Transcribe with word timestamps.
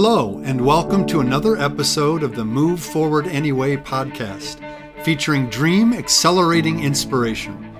Hello, 0.00 0.40
and 0.44 0.64
welcome 0.64 1.04
to 1.08 1.18
another 1.18 1.56
episode 1.56 2.22
of 2.22 2.36
the 2.36 2.44
Move 2.44 2.80
Forward 2.80 3.26
Anyway 3.26 3.76
podcast, 3.76 4.60
featuring 5.02 5.50
dream 5.50 5.92
accelerating 5.92 6.84
inspiration. 6.84 7.74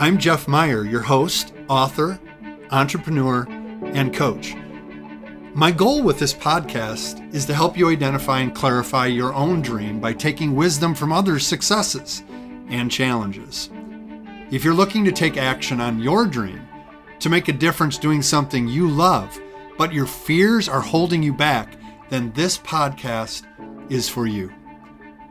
I'm 0.00 0.18
Jeff 0.18 0.48
Meyer, 0.48 0.84
your 0.84 1.02
host, 1.02 1.54
author, 1.68 2.18
entrepreneur, 2.72 3.46
and 3.94 4.12
coach. 4.12 4.56
My 5.54 5.70
goal 5.70 6.02
with 6.02 6.18
this 6.18 6.34
podcast 6.34 7.32
is 7.32 7.46
to 7.46 7.54
help 7.54 7.78
you 7.78 7.90
identify 7.90 8.40
and 8.40 8.52
clarify 8.52 9.06
your 9.06 9.32
own 9.32 9.62
dream 9.62 10.00
by 10.00 10.14
taking 10.14 10.56
wisdom 10.56 10.96
from 10.96 11.12
others' 11.12 11.46
successes 11.46 12.24
and 12.70 12.90
challenges. 12.90 13.70
If 14.50 14.64
you're 14.64 14.74
looking 14.74 15.04
to 15.04 15.12
take 15.12 15.36
action 15.36 15.80
on 15.80 16.00
your 16.00 16.26
dream, 16.26 16.66
to 17.20 17.30
make 17.30 17.46
a 17.46 17.52
difference 17.52 17.98
doing 17.98 18.20
something 18.20 18.66
you 18.66 18.88
love, 18.88 19.40
but 19.78 19.92
your 19.92 20.06
fears 20.06 20.68
are 20.68 20.80
holding 20.80 21.22
you 21.22 21.32
back, 21.32 21.76
then 22.10 22.32
this 22.32 22.58
podcast 22.58 23.44
is 23.90 24.08
for 24.08 24.26
you. 24.26 24.52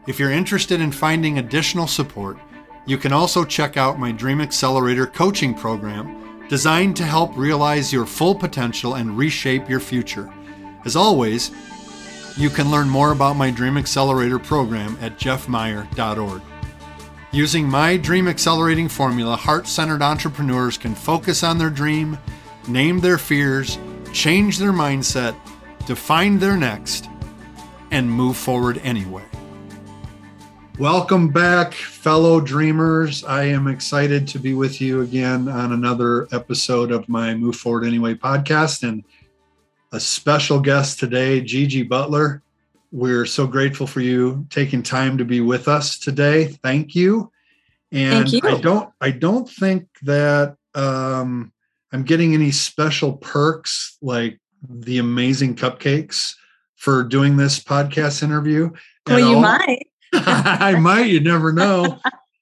If 0.08 0.20
you're 0.20 0.32
interested 0.32 0.82
in 0.82 0.91
finding 0.91 1.38
additional 1.38 1.88
support, 1.88 2.38
you 2.85 2.98
can 2.98 3.13
also 3.13 3.46
check 3.46 3.77
out 3.77 3.99
my 3.99 4.12
Dream 4.12 4.41
Accelerator 4.41 5.05
coaching 5.05 5.54
program 5.54 6.48
designed 6.49 6.98
to 6.98 7.04
help 7.05 7.38
realize 7.38 7.94
your 7.94 8.05
full 8.05 8.35
potential 8.35 8.96
and 8.96 9.18
reshape 9.18 9.70
your 9.70 9.80
future. 9.80 10.32
As 10.84 10.96
always, 10.96 11.52
you 12.38 12.49
can 12.49 12.71
learn 12.71 12.90
more 12.90 13.12
about 13.12 13.35
my 13.35 13.52
Dream 13.52 13.77
Accelerator 13.77 14.40
program 14.40 14.98
at 14.99 15.18
jeffmeyer.org. 15.20 16.41
Using 17.32 17.70
my 17.70 17.96
Dream 17.96 18.27
Accelerating 18.27 18.90
formula, 18.90 19.35
heart 19.38 19.68
centered 19.68 20.02
entrepreneurs 20.02 20.77
can 20.77 20.96
focus 20.96 21.44
on 21.44 21.58
their 21.58 21.70
dream, 21.70 22.18
name 22.68 22.99
their 22.99 23.18
fears, 23.18 23.77
change 24.13 24.57
their 24.57 24.71
mindset, 24.71 25.35
define 25.85 26.39
their 26.39 26.57
next, 26.57 27.09
and 27.91 28.09
move 28.09 28.37
forward 28.37 28.79
anyway. 28.84 29.23
Welcome 30.79 31.29
back, 31.29 31.73
fellow 31.73 32.40
dreamers. 32.41 33.23
I 33.23 33.43
am 33.43 33.68
excited 33.68 34.27
to 34.29 34.40
be 34.40 34.53
with 34.53 34.81
you 34.81 35.01
again 35.01 35.48
on 35.48 35.73
another 35.73 36.27
episode 36.31 36.91
of 36.91 37.07
my 37.07 37.35
Move 37.35 37.55
Forward 37.55 37.85
Anyway 37.85 38.15
podcast. 38.15 38.87
And 38.87 39.03
a 39.91 39.99
special 39.99 40.59
guest 40.59 40.99
today, 40.99 41.41
Gigi 41.41 41.84
Butler. 41.84 42.41
We're 42.91 43.25
so 43.25 43.46
grateful 43.46 43.85
for 43.85 44.01
you 44.01 44.46
taking 44.49 44.81
time 44.81 45.18
to 45.18 45.25
be 45.25 45.41
with 45.41 45.68
us 45.68 45.99
today. 45.99 46.46
Thank 46.46 46.96
you. 46.96 47.31
And 47.91 48.29
Thank 48.29 48.43
you. 48.43 48.49
I 48.49 48.59
don't 48.59 48.90
I 49.01 49.12
don't 49.12 49.48
think 49.49 49.87
that 50.03 50.55
um, 50.73 51.51
I'm 51.91 52.03
getting 52.03 52.34
any 52.34 52.51
special 52.51 53.13
perks 53.17 53.97
like 54.01 54.39
the 54.67 54.97
amazing 54.99 55.55
cupcakes 55.55 56.34
for 56.75 57.03
doing 57.03 57.37
this 57.37 57.59
podcast 57.59 58.23
interview. 58.23 58.70
Well, 59.07 59.20
you 59.20 59.35
all. 59.35 59.41
might. 59.41 59.87
I 60.13 60.75
might, 60.75 61.07
you 61.07 61.19
never 61.19 61.51
know. 61.53 61.99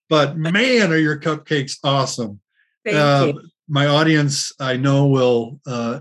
But 0.09 0.37
man, 0.37 0.91
are 0.91 0.97
your 0.97 1.19
cupcakes 1.19 1.77
awesome. 1.83 2.39
Thank 2.83 2.97
Uh, 2.97 3.25
you. 3.35 3.49
My 3.67 3.85
audience, 3.85 4.51
I 4.59 4.77
know, 4.77 5.05
will 5.07 5.59
uh, 5.67 5.99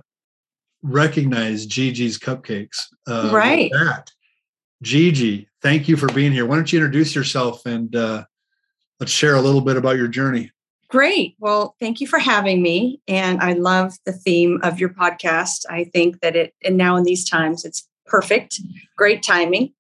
recognize 0.83 1.67
Gigi's 1.67 2.19
cupcakes. 2.19 2.79
Uh, 3.07 3.31
Right. 3.33 3.71
That. 3.73 4.11
Gigi, 4.83 5.49
thank 5.61 5.89
you 5.89 5.97
for 5.97 6.07
being 6.13 6.33
here. 6.33 6.47
Why 6.47 6.55
don't 6.57 6.73
you 6.73 6.79
introduce 6.79 7.15
yourself 7.15 7.67
and 7.67 7.95
uh, 7.95 8.25
let's 9.01 9.13
share 9.13 9.35
a 9.35 9.41
little 9.41 9.61
bit 9.61 9.77
about 9.77 9.97
your 9.97 10.09
journey? 10.09 10.51
Great. 10.89 11.37
Well, 11.39 11.77
thank 11.81 12.01
you 12.01 12.07
for 12.07 12.19
having 12.19 12.63
me. 12.63 13.01
And 13.07 13.41
I 13.41 13.53
love 13.53 13.95
the 14.07 14.13
theme 14.13 14.59
of 14.63 14.81
your 14.81 14.89
podcast. 14.89 15.67
I 15.69 15.85
think 15.85 16.21
that 16.21 16.35
it, 16.35 16.55
and 16.65 16.77
now 16.79 16.97
in 16.97 17.05
these 17.05 17.29
times, 17.29 17.65
it's 17.65 17.87
perfect, 18.07 18.61
great 18.97 19.23
timing. 19.23 19.75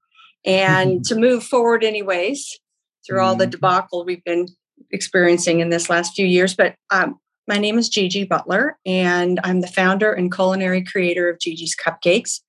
And 0.45 1.03
to 1.07 1.15
move 1.17 1.45
forward, 1.45 1.83
anyways, 1.83 2.59
through 3.07 3.21
all 3.23 3.37
the 3.37 3.47
Mhm. 3.47 3.51
debacle 3.53 4.05
we've 4.05 4.25
been 4.25 4.49
experiencing 4.91 5.61
in 5.61 5.71
this 5.71 5.89
last 5.89 6.15
few 6.15 6.27
years. 6.27 6.55
But 6.55 6.75
um, 6.91 7.19
my 7.47 7.57
name 7.57 7.79
is 7.79 7.89
Gigi 7.89 8.25
Butler, 8.25 8.77
and 8.85 9.41
I'm 9.43 9.63
the 9.63 9.67
founder 9.67 10.13
and 10.13 10.33
culinary 10.33 10.85
creator 10.85 11.31
of 11.31 11.41
Gigi's 11.41 11.75
Cupcakes. 11.75 12.41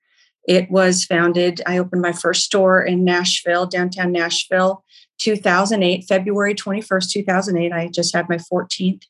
It 0.47 0.69
was 0.69 1.05
founded, 1.05 1.61
I 1.65 1.77
opened 1.77 2.01
my 2.01 2.11
first 2.11 2.43
store 2.43 2.81
in 2.83 3.05
Nashville, 3.05 3.67
downtown 3.67 4.11
Nashville, 4.11 4.83
2008, 5.19 6.05
February 6.07 6.55
21st, 6.55 7.11
2008. 7.11 7.71
I 7.71 7.87
just 7.87 8.15
had 8.15 8.27
my 8.29 8.37
14th 8.37 9.03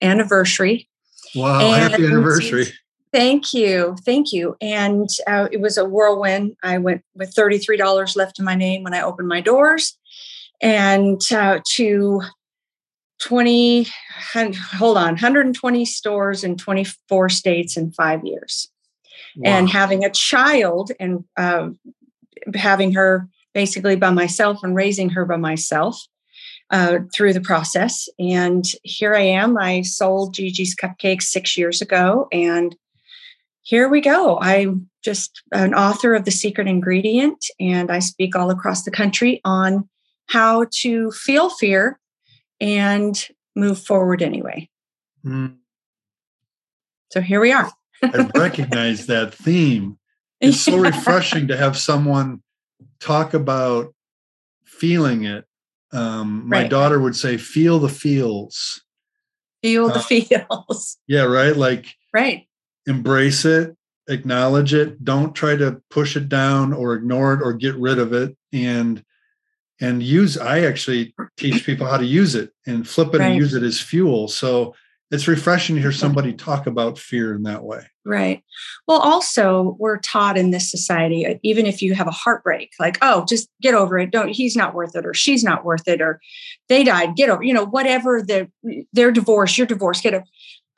anniversary. 0.00 0.88
Wow, 1.34 1.72
happy 1.72 2.04
anniversary. 2.06 2.66
Thank 3.12 3.52
you. 3.52 3.96
Thank 4.04 4.32
you. 4.32 4.56
And 4.60 5.08
uh, 5.26 5.48
it 5.52 5.60
was 5.60 5.76
a 5.76 5.84
whirlwind. 5.84 6.56
I 6.62 6.78
went 6.78 7.02
with 7.14 7.34
$33 7.34 8.16
left 8.16 8.38
in 8.38 8.44
my 8.44 8.54
name 8.54 8.82
when 8.82 8.94
I 8.94 9.02
opened 9.02 9.28
my 9.28 9.40
doors 9.40 9.98
and 10.62 11.20
uh, 11.30 11.60
to 11.74 12.22
20, 13.20 13.86
hold 14.34 14.96
on, 14.96 15.12
120 15.12 15.84
stores 15.84 16.42
in 16.42 16.56
24 16.56 17.28
states 17.28 17.76
in 17.76 17.92
five 17.92 18.24
years 18.24 18.68
and 19.44 19.68
having 19.68 20.04
a 20.04 20.10
child 20.10 20.90
and 20.98 21.24
uh, 21.36 21.68
having 22.54 22.92
her 22.92 23.28
basically 23.54 23.96
by 23.96 24.10
myself 24.10 24.62
and 24.62 24.74
raising 24.74 25.10
her 25.10 25.24
by 25.24 25.36
myself 25.36 26.00
uh, 26.70 27.00
through 27.14 27.32
the 27.32 27.40
process. 27.40 28.08
And 28.18 28.64
here 28.82 29.14
I 29.14 29.22
am. 29.22 29.58
I 29.58 29.82
sold 29.82 30.34
Gigi's 30.34 30.74
Cupcakes 30.74 31.24
six 31.24 31.56
years 31.56 31.82
ago, 31.82 32.28
and 32.32 32.74
here 33.62 33.88
we 33.88 34.00
go. 34.00 34.38
I'm 34.40 34.88
just 35.04 35.42
an 35.52 35.74
author 35.74 36.14
of 36.14 36.24
The 36.24 36.30
Secret 36.30 36.66
Ingredient, 36.66 37.44
and 37.60 37.90
I 37.90 37.98
speak 37.98 38.34
all 38.34 38.50
across 38.50 38.84
the 38.84 38.90
country 38.90 39.40
on 39.44 39.88
how 40.26 40.66
to 40.80 41.10
feel 41.12 41.50
fear 41.50 41.98
and 42.60 43.28
move 43.54 43.78
forward 43.78 44.22
anyway. 44.22 44.68
Mm, 45.24 45.56
So 47.10 47.20
here 47.20 47.40
we 47.40 47.52
are. 47.52 47.70
I 48.02 48.30
recognize 48.34 49.06
that 49.06 49.34
theme. 49.34 49.98
It's 50.40 50.60
so 50.60 50.76
refreshing 50.78 51.48
to 51.48 51.56
have 51.56 51.76
someone 51.76 52.42
talk 53.02 53.34
about 53.34 53.94
feeling 54.64 55.24
it. 55.24 55.44
Um, 55.92 56.48
my 56.48 56.62
Right. 56.62 56.70
daughter 56.70 56.98
would 57.00 57.16
say, 57.16 57.36
feel 57.36 57.78
the 57.78 57.88
feels. 57.88 58.82
Feel 59.62 59.88
the 59.88 59.94
Uh, 59.94 60.02
feels. 60.02 60.98
Yeah, 61.06 61.24
right. 61.24 61.56
Like 61.56 61.94
Right. 62.14 62.46
embrace 62.86 63.44
it, 63.44 63.76
acknowledge 64.08 64.72
it. 64.72 65.04
Don't 65.04 65.34
try 65.34 65.56
to 65.56 65.82
push 65.90 66.16
it 66.16 66.28
down 66.28 66.72
or 66.72 66.94
ignore 66.94 67.34
it 67.34 67.42
or 67.42 67.52
get 67.52 67.76
rid 67.76 67.98
of 67.98 68.12
it. 68.12 68.36
And 68.52 69.04
and 69.80 70.00
use 70.02 70.38
I 70.38 70.60
actually 70.60 71.12
teach 71.36 71.66
people 71.66 71.86
how 71.88 71.96
to 71.96 72.04
use 72.04 72.36
it 72.36 72.52
and 72.66 72.86
flip 72.88 73.14
it 73.14 73.20
and 73.20 73.34
use 73.36 73.52
it 73.54 73.64
as 73.64 73.80
fuel. 73.80 74.28
So 74.28 74.74
it's 75.12 75.28
refreshing 75.28 75.76
to 75.76 75.82
hear 75.82 75.92
somebody 75.92 76.32
talk 76.32 76.66
about 76.66 76.98
fear 76.98 77.34
in 77.34 77.42
that 77.44 77.62
way. 77.62 77.82
Right. 78.04 78.42
Well, 78.88 78.98
also, 78.98 79.76
we're 79.78 79.98
taught 79.98 80.38
in 80.38 80.50
this 80.50 80.70
society, 80.70 81.26
uh, 81.26 81.34
even 81.42 81.66
if 81.66 81.82
you 81.82 81.94
have 81.94 82.08
a 82.08 82.12
heartbreak, 82.12 82.70
like, 82.80 82.98
oh, 83.02 83.24
just 83.28 83.48
get 83.60 83.74
over 83.74 83.98
it. 83.98 84.10
Don't, 84.10 84.30
he's 84.30 84.56
not 84.56 84.74
worth 84.74 84.96
it, 84.96 85.06
or 85.06 85.14
she's 85.14 85.44
not 85.44 85.64
worth 85.64 85.86
it, 85.86 86.00
or 86.00 86.20
they 86.68 86.82
died, 86.82 87.14
get 87.14 87.28
over, 87.30 87.42
you 87.42 87.52
know, 87.52 87.66
whatever 87.66 88.22
the, 88.22 88.50
their 88.92 89.12
divorce, 89.12 89.56
your 89.56 89.66
divorce, 89.66 90.00
get 90.00 90.14
over. 90.14 90.24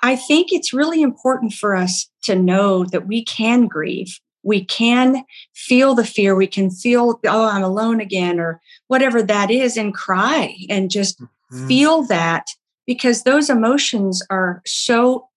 I 0.03 0.17
think 0.17 0.53
it's 0.53 0.75
really 0.75 1.01
important 1.01 1.53
for 1.55 1.75
us 1.75 2.11
to 2.25 2.35
know 2.35 2.85
that 2.87 3.07
we 3.07 3.25
can 3.25 3.69
grieve. 3.69 4.19
We 4.43 4.65
can 4.65 5.25
feel 5.55 5.95
the 5.95 6.05
fear. 6.05 6.35
We 6.35 6.49
can 6.49 6.71
feel, 6.71 7.21
oh, 7.25 7.49
I'm 7.49 7.63
alone 7.63 8.01
again, 8.01 8.39
or 8.39 8.61
whatever 8.89 9.23
that 9.23 9.51
is, 9.51 9.77
and 9.77 9.95
cry 9.95 10.57
and 10.69 10.91
just 10.91 11.23
Mm. 11.53 11.69
feel 11.69 12.03
that 12.05 12.47
because 12.87 13.23
those 13.23 13.51
emotions 13.51 14.23
are 14.31 14.63
so 14.67 15.29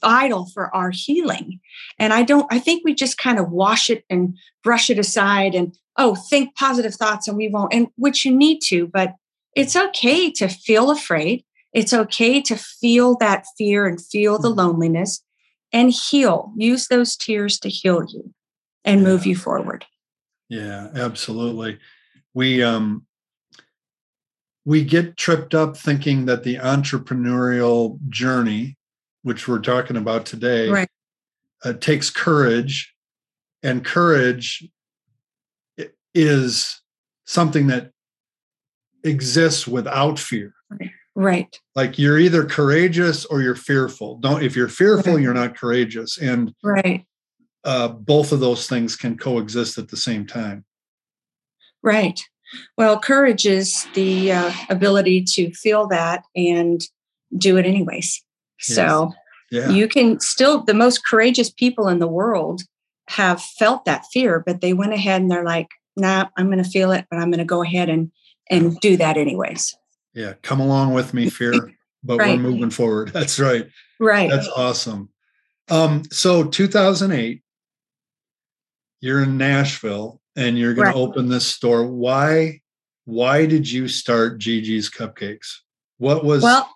vital 0.00 0.46
for 0.46 0.74
our 0.74 0.90
healing. 0.90 1.60
And 1.98 2.12
I 2.12 2.22
don't, 2.22 2.46
I 2.52 2.58
think 2.58 2.84
we 2.84 2.94
just 2.94 3.18
kind 3.18 3.38
of 3.38 3.50
wash 3.50 3.88
it 3.88 4.04
and 4.10 4.36
brush 4.62 4.90
it 4.90 4.98
aside 4.98 5.54
and, 5.54 5.76
oh, 5.96 6.14
think 6.14 6.54
positive 6.56 6.94
thoughts 6.94 7.26
and 7.26 7.36
we 7.36 7.48
won't, 7.48 7.72
and 7.72 7.88
which 7.96 8.24
you 8.24 8.36
need 8.36 8.60
to, 8.66 8.86
but 8.86 9.14
it's 9.54 9.74
okay 9.74 10.30
to 10.32 10.48
feel 10.48 10.90
afraid. 10.90 11.44
It's 11.72 11.94
okay 11.94 12.42
to 12.42 12.56
feel 12.56 13.16
that 13.16 13.46
fear 13.56 13.86
and 13.86 14.02
feel 14.02 14.38
the 14.38 14.50
loneliness 14.50 15.22
and 15.72 15.90
heal. 15.90 16.52
Use 16.56 16.88
those 16.88 17.16
tears 17.16 17.58
to 17.60 17.68
heal 17.68 18.04
you 18.06 18.34
and 18.84 19.02
move 19.02 19.26
you 19.26 19.36
forward. 19.36 19.86
Yeah, 20.48 20.88
absolutely. 20.94 21.78
We 22.34 22.62
um 22.62 23.06
we 24.66 24.84
get 24.84 25.16
tripped 25.16 25.54
up 25.54 25.76
thinking 25.76 26.26
that 26.26 26.42
the 26.42 26.56
entrepreneurial 26.56 27.98
journey, 28.08 28.76
which 29.22 29.46
we're 29.46 29.60
talking 29.60 29.96
about 29.96 30.26
today, 30.26 30.68
Right. 30.68 30.88
uh, 31.64 31.72
takes 31.74 32.10
courage, 32.10 32.92
and 33.62 33.84
courage 33.84 34.68
is 36.14 36.82
something 37.26 37.68
that 37.68 37.92
exists 39.04 39.68
without 39.68 40.18
fear. 40.18 40.52
Right. 41.14 41.58
Like 41.76 41.96
you're 41.98 42.18
either 42.18 42.44
courageous 42.44 43.24
or 43.24 43.40
you're 43.42 43.54
fearful. 43.54 44.18
Don't 44.18 44.42
if 44.42 44.56
you're 44.56 44.68
fearful, 44.68 45.14
Right. 45.14 45.22
you're 45.22 45.32
not 45.32 45.56
courageous. 45.56 46.18
And 46.18 46.52
Right. 46.62 47.06
uh, 47.62 47.88
both 47.88 48.32
of 48.32 48.40
those 48.40 48.66
things 48.68 48.96
can 48.96 49.16
coexist 49.16 49.78
at 49.78 49.88
the 49.88 49.96
same 49.96 50.26
time. 50.26 50.64
Right. 51.82 52.20
Well, 52.76 52.98
courage 52.98 53.46
is 53.46 53.86
the 53.94 54.32
uh, 54.32 54.52
ability 54.68 55.24
to 55.34 55.52
feel 55.52 55.86
that 55.88 56.24
and 56.34 56.80
do 57.36 57.56
it 57.56 57.66
anyways. 57.66 58.22
Yes. 58.60 58.76
So 58.76 59.12
yeah. 59.50 59.68
you 59.70 59.88
can 59.88 60.20
still, 60.20 60.62
the 60.62 60.74
most 60.74 61.04
courageous 61.06 61.50
people 61.50 61.88
in 61.88 61.98
the 61.98 62.06
world 62.06 62.62
have 63.08 63.40
felt 63.40 63.84
that 63.84 64.04
fear, 64.12 64.42
but 64.44 64.60
they 64.60 64.72
went 64.72 64.92
ahead 64.92 65.20
and 65.20 65.30
they're 65.30 65.44
like, 65.44 65.68
nah, 65.96 66.26
I'm 66.36 66.46
going 66.46 66.62
to 66.62 66.68
feel 66.68 66.92
it, 66.92 67.06
but 67.10 67.18
I'm 67.18 67.30
going 67.30 67.38
to 67.38 67.44
go 67.44 67.62
ahead 67.62 67.88
and, 67.88 68.10
and 68.50 68.78
do 68.80 68.96
that 68.96 69.16
anyways. 69.16 69.76
Yeah. 70.14 70.34
Come 70.42 70.60
along 70.60 70.94
with 70.94 71.14
me, 71.14 71.30
fear, 71.30 71.52
but 72.04 72.18
right. 72.18 72.36
we're 72.36 72.42
moving 72.42 72.70
forward. 72.70 73.08
That's 73.12 73.38
right. 73.38 73.68
Right. 74.00 74.30
That's 74.30 74.48
awesome. 74.48 75.10
Um, 75.68 76.04
so 76.10 76.44
2008, 76.44 77.42
you're 79.00 79.22
in 79.22 79.36
Nashville 79.36 80.20
and 80.36 80.58
you're 80.58 80.74
going 80.74 80.86
right. 80.86 80.92
to 80.92 80.98
open 80.98 81.28
this 81.28 81.46
store. 81.46 81.86
Why, 81.86 82.60
why 83.04 83.46
did 83.46 83.70
you 83.70 83.88
start 83.88 84.38
Gigi's 84.38 84.90
Cupcakes? 84.90 85.60
What 85.98 86.24
was, 86.24 86.42
well, 86.42 86.70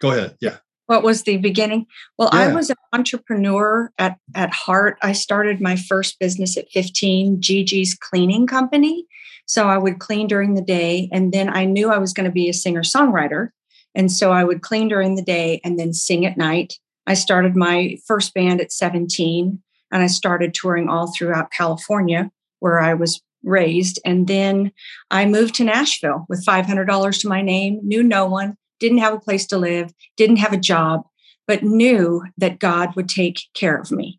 go 0.00 0.10
ahead. 0.10 0.36
Yeah. 0.40 0.56
What 0.86 1.02
was 1.02 1.22
the 1.22 1.38
beginning? 1.38 1.86
Well, 2.18 2.28
yeah. 2.32 2.40
I 2.40 2.52
was 2.52 2.68
an 2.68 2.76
entrepreneur 2.92 3.90
at, 3.98 4.18
at 4.34 4.52
heart. 4.52 4.98
I 5.02 5.12
started 5.12 5.60
my 5.60 5.76
first 5.76 6.18
business 6.18 6.58
at 6.58 6.70
15, 6.72 7.40
Gigi's 7.40 7.94
Cleaning 7.94 8.46
Company. 8.46 9.06
So 9.46 9.68
I 9.68 9.78
would 9.78 9.98
clean 9.98 10.26
during 10.26 10.54
the 10.54 10.62
day. 10.62 11.08
And 11.12 11.32
then 11.32 11.48
I 11.48 11.64
knew 11.64 11.90
I 11.90 11.98
was 11.98 12.12
going 12.12 12.26
to 12.26 12.32
be 12.32 12.48
a 12.48 12.54
singer 12.54 12.82
songwriter. 12.82 13.50
And 13.94 14.10
so 14.10 14.32
I 14.32 14.44
would 14.44 14.62
clean 14.62 14.88
during 14.88 15.14
the 15.14 15.22
day 15.22 15.60
and 15.64 15.78
then 15.78 15.92
sing 15.92 16.26
at 16.26 16.36
night. 16.36 16.74
I 17.06 17.14
started 17.14 17.54
my 17.54 17.96
first 18.06 18.34
band 18.34 18.60
at 18.60 18.72
17 18.72 19.62
and 19.92 20.02
I 20.02 20.06
started 20.06 20.52
touring 20.52 20.88
all 20.88 21.12
throughout 21.12 21.50
California 21.50 22.30
where 22.64 22.80
I 22.80 22.94
was 22.94 23.20
raised. 23.42 24.00
And 24.06 24.26
then 24.26 24.72
I 25.10 25.26
moved 25.26 25.54
to 25.56 25.64
Nashville 25.64 26.24
with 26.30 26.46
$500 26.46 27.20
to 27.20 27.28
my 27.28 27.42
name, 27.42 27.78
knew 27.82 28.02
no 28.02 28.24
one, 28.24 28.56
didn't 28.80 28.98
have 28.98 29.12
a 29.12 29.20
place 29.20 29.44
to 29.48 29.58
live, 29.58 29.92
didn't 30.16 30.36
have 30.36 30.54
a 30.54 30.58
job, 30.58 31.02
but 31.46 31.62
knew 31.62 32.22
that 32.38 32.58
God 32.58 32.96
would 32.96 33.10
take 33.10 33.42
care 33.52 33.76
of 33.76 33.92
me. 33.92 34.18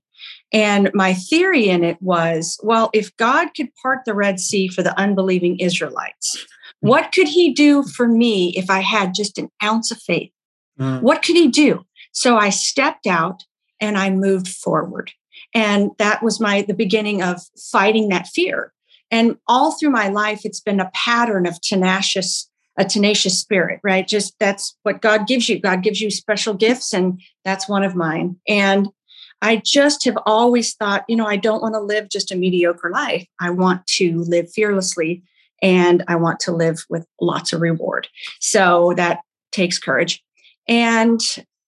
And 0.54 0.92
my 0.94 1.16
theory 1.16 1.70
in 1.70 1.84
it 1.84 2.00
was 2.04 2.60
well, 2.62 2.92
if 2.94 3.18
God 3.18 3.50
could 3.58 3.70
part 3.82 4.06
the 4.06 4.14
Red 4.14 4.40
Sea 4.40 4.68
for 4.68 4.84
the 4.84 4.98
unbelieving 4.98 5.60
Israelites, 5.60 6.46
what 6.82 7.12
could 7.12 7.28
he 7.28 7.52
do 7.52 7.82
for 7.82 8.08
me 8.08 8.54
if 8.56 8.70
I 8.70 8.82
had 8.82 9.16
just 9.16 9.40
an 9.40 9.50
ounce 9.64 9.90
of 9.90 9.98
faith? 9.98 10.32
Mm. 10.80 11.02
What 11.02 11.24
could 11.24 11.36
he 11.36 11.48
do? 11.48 11.84
So 12.12 12.38
I 12.38 12.52
stepped 12.52 13.08
out 13.08 13.44
and 13.82 13.98
I 13.98 14.12
moved 14.12 14.48
forward. 14.48 15.12
And 15.56 15.92
that 15.98 16.22
was 16.22 16.40
my 16.40 16.62
the 16.62 16.76
beginning 16.76 17.24
of 17.24 17.42
fighting 17.72 18.10
that 18.10 18.28
fear. 18.28 18.72
And 19.10 19.38
all 19.48 19.72
through 19.72 19.92
my 19.92 20.10
life, 20.10 20.42
it's 20.44 20.60
been 20.60 20.80
a 20.80 20.92
pattern 20.94 21.48
of 21.48 21.60
tenacious 21.62 22.50
a 22.78 22.84
tenacious 22.84 23.40
spirit, 23.40 23.80
right? 23.86 24.06
Just 24.06 24.36
that's 24.38 24.76
what 24.84 25.02
God 25.02 25.28
gives 25.28 25.48
you. 25.48 25.60
God 25.60 25.82
gives 25.82 26.02
you 26.02 26.12
special 26.12 26.54
gifts, 26.54 26.94
and 26.94 27.22
that's 27.46 27.70
one 27.70 27.84
of 27.84 27.96
mine. 27.96 28.36
And 28.50 28.90
I 29.42 29.62
just 29.64 30.04
have 30.06 30.18
always 30.26 30.74
thought, 30.74 31.06
you 31.08 31.16
know, 31.16 31.26
I 31.26 31.38
don't 31.38 31.62
want 31.62 31.76
to 31.76 31.80
live 31.80 32.10
just 32.10 32.32
a 32.32 32.36
mediocre 32.36 32.90
life. 32.90 33.28
I 33.40 33.50
want 33.50 33.86
to 33.88 34.24
live 34.24 34.52
fearlessly 34.52 35.24
and 35.62 36.04
I 36.08 36.16
want 36.16 36.40
to 36.42 36.52
live 36.52 36.84
with 36.90 37.06
lots 37.22 37.54
of 37.54 37.62
reward. 37.62 38.08
So 38.40 38.94
that 38.98 39.20
takes 39.52 39.78
courage. 39.78 40.24
And 40.68 41.22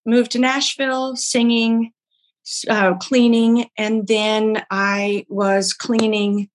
moved 0.04 0.32
to 0.32 0.38
Nashville 0.38 1.14
singing, 1.14 1.92
uh, 2.68 2.94
cleaning, 2.94 3.68
and 3.76 4.06
then 4.06 4.64
I 4.70 5.26
was 5.28 5.72
cleaning 5.72 6.48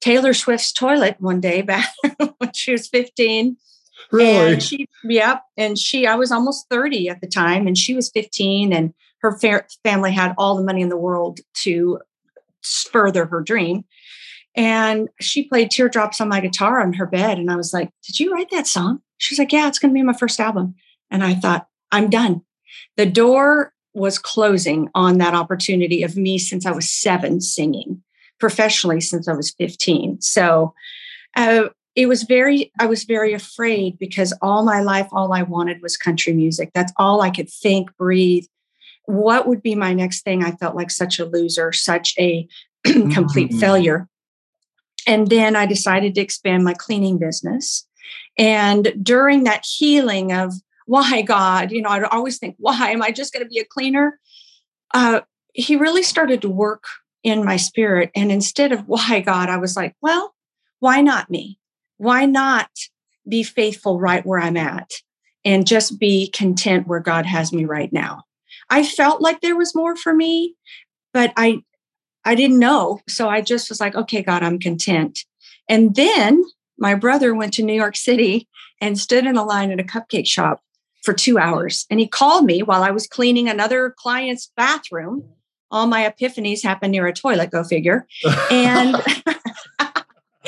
Taylor 0.00 0.34
Swift's 0.34 0.72
toilet 0.72 1.16
one 1.18 1.40
day 1.40 1.62
back 1.62 1.92
when 2.38 2.52
she 2.52 2.72
was 2.72 2.88
15 2.88 3.56
Really? 4.10 4.54
And 4.54 4.62
she, 4.62 4.88
yep. 5.04 5.42
And 5.56 5.78
she, 5.78 6.06
I 6.06 6.14
was 6.14 6.32
almost 6.32 6.68
30 6.68 7.08
at 7.08 7.20
the 7.20 7.26
time, 7.26 7.66
and 7.66 7.76
she 7.76 7.94
was 7.94 8.10
15, 8.10 8.72
and 8.72 8.94
her 9.20 9.38
fa- 9.38 9.66
family 9.84 10.12
had 10.12 10.34
all 10.38 10.56
the 10.56 10.62
money 10.62 10.82
in 10.82 10.88
the 10.88 10.96
world 10.96 11.40
to 11.62 12.00
further 12.62 13.26
her 13.26 13.40
dream. 13.40 13.84
And 14.56 15.08
she 15.20 15.44
played 15.44 15.70
Teardrops 15.70 16.20
on 16.20 16.28
my 16.28 16.40
guitar 16.40 16.80
on 16.80 16.94
her 16.94 17.06
bed. 17.06 17.38
And 17.38 17.50
I 17.50 17.56
was 17.56 17.72
like, 17.72 17.90
Did 18.04 18.18
you 18.18 18.32
write 18.32 18.50
that 18.50 18.66
song? 18.66 19.00
She's 19.18 19.38
like, 19.38 19.52
Yeah, 19.52 19.68
it's 19.68 19.78
going 19.78 19.94
to 19.94 19.98
be 19.98 20.02
my 20.02 20.12
first 20.12 20.40
album. 20.40 20.74
And 21.10 21.22
I 21.22 21.34
thought, 21.34 21.68
I'm 21.92 22.10
done. 22.10 22.42
The 22.96 23.06
door 23.06 23.72
was 23.94 24.18
closing 24.18 24.88
on 24.94 25.18
that 25.18 25.34
opportunity 25.34 26.02
of 26.02 26.16
me 26.16 26.38
since 26.38 26.64
I 26.66 26.70
was 26.70 26.90
seven 26.90 27.40
singing 27.40 28.02
professionally 28.38 29.00
since 29.00 29.28
I 29.28 29.34
was 29.34 29.50
15. 29.52 30.20
So 30.20 30.74
uh, 31.36 31.68
it 31.96 32.06
was 32.06 32.22
very 32.22 32.72
i 32.78 32.86
was 32.86 33.04
very 33.04 33.32
afraid 33.32 33.98
because 33.98 34.32
all 34.40 34.64
my 34.64 34.80
life 34.80 35.08
all 35.12 35.32
i 35.32 35.42
wanted 35.42 35.82
was 35.82 35.96
country 35.96 36.32
music. 36.32 36.70
That's 36.74 36.92
all 36.96 37.20
i 37.20 37.30
could 37.30 37.50
think 37.50 37.94
breathe. 37.96 38.44
What 39.06 39.46
would 39.46 39.62
be 39.62 39.74
my 39.74 39.92
next 39.92 40.22
thing? 40.22 40.44
I 40.44 40.52
felt 40.52 40.76
like 40.76 40.90
such 40.90 41.18
a 41.18 41.24
loser 41.24 41.72
such 41.72 42.14
a 42.18 42.48
complete 42.84 43.50
mm-hmm. 43.50 43.60
failure. 43.60 44.08
And 45.06 45.28
then 45.28 45.56
i 45.56 45.66
decided 45.66 46.14
to 46.14 46.20
expand 46.20 46.64
my 46.64 46.74
cleaning 46.74 47.18
business. 47.18 47.86
And 48.38 48.94
during 49.02 49.44
that 49.44 49.64
healing 49.66 50.32
of 50.32 50.54
why 50.90 51.22
god 51.22 51.70
you 51.70 51.80
know 51.80 51.90
i'd 51.90 52.04
always 52.04 52.38
think 52.38 52.54
why 52.58 52.90
am 52.90 53.02
i 53.02 53.10
just 53.10 53.32
going 53.32 53.44
to 53.44 53.48
be 53.48 53.58
a 53.58 53.64
cleaner 53.64 54.18
uh, 54.92 55.20
he 55.52 55.76
really 55.76 56.02
started 56.02 56.42
to 56.42 56.48
work 56.48 56.84
in 57.22 57.44
my 57.44 57.56
spirit 57.56 58.10
and 58.14 58.32
instead 58.32 58.72
of 58.72 58.86
why 58.88 59.20
god 59.20 59.48
i 59.48 59.56
was 59.56 59.76
like 59.76 59.94
well 60.00 60.34
why 60.80 61.00
not 61.00 61.30
me 61.30 61.58
why 62.00 62.24
not 62.24 62.70
be 63.28 63.42
faithful 63.42 64.00
right 64.00 64.24
where 64.24 64.40
I'm 64.40 64.56
at 64.56 64.90
and 65.44 65.66
just 65.66 65.98
be 65.98 66.28
content 66.30 66.86
where 66.88 67.00
God 67.00 67.26
has 67.26 67.52
me 67.52 67.66
right 67.66 67.92
now? 67.92 68.24
I 68.70 68.84
felt 68.84 69.20
like 69.20 69.40
there 69.40 69.56
was 69.56 69.74
more 69.74 69.96
for 69.96 70.14
me, 70.14 70.56
but 71.12 71.32
I 71.36 71.62
I 72.24 72.34
didn't 72.34 72.58
know. 72.58 73.00
So 73.08 73.28
I 73.28 73.40
just 73.40 73.68
was 73.68 73.80
like, 73.80 73.94
okay, 73.94 74.22
God, 74.22 74.42
I'm 74.42 74.58
content. 74.58 75.24
And 75.68 75.94
then 75.94 76.44
my 76.78 76.94
brother 76.94 77.34
went 77.34 77.54
to 77.54 77.62
New 77.62 77.74
York 77.74 77.96
City 77.96 78.48
and 78.80 78.98
stood 78.98 79.26
in 79.26 79.36
a 79.36 79.44
line 79.44 79.70
at 79.70 79.80
a 79.80 79.84
cupcake 79.84 80.26
shop 80.26 80.62
for 81.02 81.14
two 81.14 81.38
hours. 81.38 81.86
And 81.90 82.00
he 82.00 82.06
called 82.06 82.44
me 82.44 82.62
while 82.62 82.82
I 82.82 82.90
was 82.90 83.06
cleaning 83.06 83.48
another 83.48 83.94
client's 83.98 84.50
bathroom. 84.56 85.24
All 85.70 85.86
my 85.86 86.10
epiphanies 86.10 86.62
happened 86.62 86.92
near 86.92 87.06
a 87.06 87.12
toilet, 87.12 87.50
go 87.50 87.62
figure. 87.64 88.06
And 88.50 88.96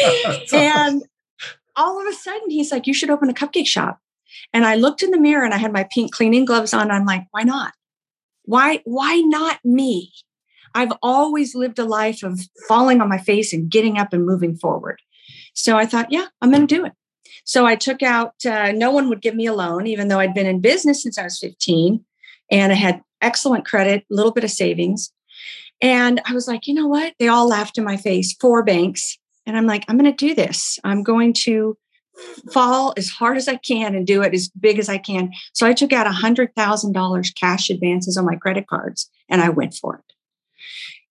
and 0.52 1.02
all 1.76 2.00
of 2.00 2.06
a 2.06 2.12
sudden 2.12 2.50
he's 2.50 2.72
like, 2.72 2.86
you 2.86 2.94
should 2.94 3.10
open 3.10 3.30
a 3.30 3.34
cupcake 3.34 3.66
shop. 3.66 4.00
And 4.52 4.64
I 4.64 4.74
looked 4.76 5.02
in 5.02 5.10
the 5.10 5.20
mirror 5.20 5.44
and 5.44 5.54
I 5.54 5.58
had 5.58 5.72
my 5.72 5.86
pink 5.90 6.12
cleaning 6.12 6.44
gloves 6.44 6.74
on. 6.74 6.90
I'm 6.90 7.06
like, 7.06 7.24
why 7.30 7.42
not? 7.42 7.72
Why, 8.44 8.80
why 8.84 9.20
not 9.20 9.58
me? 9.64 10.12
I've 10.74 10.92
always 11.02 11.54
lived 11.54 11.78
a 11.78 11.84
life 11.84 12.22
of 12.22 12.40
falling 12.66 13.00
on 13.00 13.08
my 13.08 13.18
face 13.18 13.52
and 13.52 13.70
getting 13.70 13.98
up 13.98 14.12
and 14.12 14.24
moving 14.24 14.56
forward. 14.56 15.00
So 15.54 15.76
I 15.76 15.86
thought, 15.86 16.10
yeah, 16.10 16.26
I'm 16.40 16.50
going 16.50 16.66
to 16.66 16.74
do 16.74 16.84
it. 16.86 16.92
So 17.44 17.66
I 17.66 17.76
took 17.76 18.02
out, 18.02 18.34
uh, 18.46 18.72
no 18.72 18.90
one 18.90 19.08
would 19.08 19.22
give 19.22 19.34
me 19.34 19.46
a 19.46 19.54
loan, 19.54 19.86
even 19.86 20.08
though 20.08 20.18
I'd 20.18 20.34
been 20.34 20.46
in 20.46 20.60
business 20.60 21.02
since 21.02 21.18
I 21.18 21.24
was 21.24 21.38
15 21.38 22.04
and 22.50 22.72
I 22.72 22.76
had 22.76 23.02
excellent 23.20 23.64
credit, 23.64 24.04
a 24.10 24.14
little 24.14 24.32
bit 24.32 24.44
of 24.44 24.50
savings. 24.50 25.12
And 25.80 26.20
I 26.24 26.34
was 26.34 26.46
like, 26.46 26.66
you 26.66 26.74
know 26.74 26.86
what? 26.86 27.14
They 27.18 27.28
all 27.28 27.48
laughed 27.48 27.78
in 27.78 27.84
my 27.84 27.96
face, 27.96 28.34
four 28.34 28.62
banks. 28.62 29.18
And 29.46 29.56
I'm 29.56 29.66
like, 29.66 29.84
I'm 29.88 29.98
going 29.98 30.14
to 30.14 30.26
do 30.26 30.34
this. 30.34 30.78
I'm 30.84 31.02
going 31.02 31.32
to 31.44 31.76
fall 32.52 32.92
as 32.96 33.08
hard 33.08 33.36
as 33.36 33.48
I 33.48 33.56
can 33.56 33.94
and 33.94 34.06
do 34.06 34.22
it 34.22 34.34
as 34.34 34.48
big 34.48 34.78
as 34.78 34.88
I 34.88 34.98
can. 34.98 35.32
So 35.52 35.66
I 35.66 35.72
took 35.72 35.92
out 35.92 36.06
$100,000 36.06 37.34
cash 37.40 37.70
advances 37.70 38.16
on 38.16 38.26
my 38.26 38.36
credit 38.36 38.66
cards 38.66 39.10
and 39.28 39.40
I 39.40 39.48
went 39.48 39.74
for 39.74 39.96
it. 39.96 40.14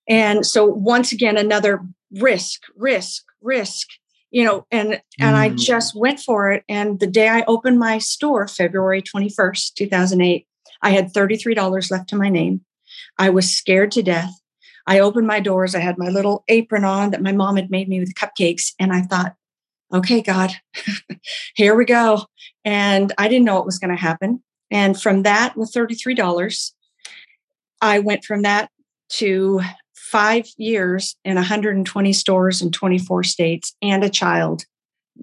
And 0.07 0.45
so 0.45 0.65
once 0.65 1.11
again, 1.11 1.37
another 1.37 1.81
risk, 2.11 2.61
risk, 2.75 3.23
risk, 3.41 3.87
you 4.31 4.43
know, 4.43 4.65
and 4.71 5.01
and 5.19 5.35
mm. 5.35 5.39
I 5.39 5.50
just 5.50 5.95
went 5.95 6.19
for 6.19 6.51
it. 6.51 6.63
And 6.67 7.00
the 7.00 7.07
day 7.07 7.27
I 7.27 7.43
opened 7.47 7.79
my 7.79 7.97
store, 7.97 8.47
February 8.47 9.01
21st, 9.01 9.73
2008, 9.75 10.47
I 10.81 10.89
had 10.89 11.13
$33 11.13 11.91
left 11.91 12.09
to 12.09 12.15
my 12.15 12.29
name. 12.29 12.61
I 13.17 13.29
was 13.29 13.53
scared 13.55 13.91
to 13.91 14.03
death. 14.03 14.31
I 14.88 15.00
opened 15.00 15.27
my 15.27 15.39
doors. 15.39 15.75
I 15.75 15.79
had 15.79 15.97
my 15.97 16.07
little 16.07 16.43
apron 16.47 16.85
on 16.85 17.11
that 17.11 17.21
my 17.21 17.31
mom 17.31 17.57
had 17.57 17.69
made 17.69 17.88
me 17.88 18.00
with 18.00 18.15
cupcakes. 18.15 18.73
And 18.79 18.91
I 18.91 19.01
thought, 19.01 19.35
okay, 19.93 20.21
God, 20.21 20.51
here 21.55 21.75
we 21.75 21.85
go. 21.85 22.25
And 22.65 23.13
I 23.17 23.27
didn't 23.27 23.45
know 23.45 23.55
what 23.55 23.65
was 23.65 23.79
going 23.79 23.95
to 23.95 24.01
happen. 24.01 24.41
And 24.71 25.00
from 25.00 25.23
that, 25.23 25.57
with 25.57 25.71
$33, 25.71 26.71
I 27.81 28.00
went 28.00 28.23
from 28.23 28.43
that 28.43 28.71
to 29.09 29.61
five 30.12 30.46
years 30.58 31.15
in 31.24 31.36
120 31.36 32.13
stores 32.13 32.62
in 32.62 32.72
24 32.72 33.24
states 33.24 33.75
and 33.82 34.03
a 34.03 34.10
child 34.10 34.65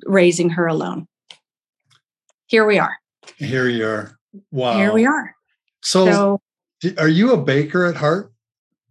raising 0.07 0.51
her 0.51 0.67
alone. 0.67 1.07
Here 2.47 2.67
we 2.67 2.79
are. 2.79 2.97
Here 3.37 3.69
you 3.69 3.87
are. 3.87 4.19
Wow. 4.51 4.79
Here 4.79 4.93
we 4.93 5.05
are. 5.05 5.35
So, 5.83 6.41
so 6.83 6.93
are 6.97 7.09
you 7.09 7.33
a 7.33 7.37
baker 7.37 7.85
at 7.85 7.97
heart? 7.97 8.33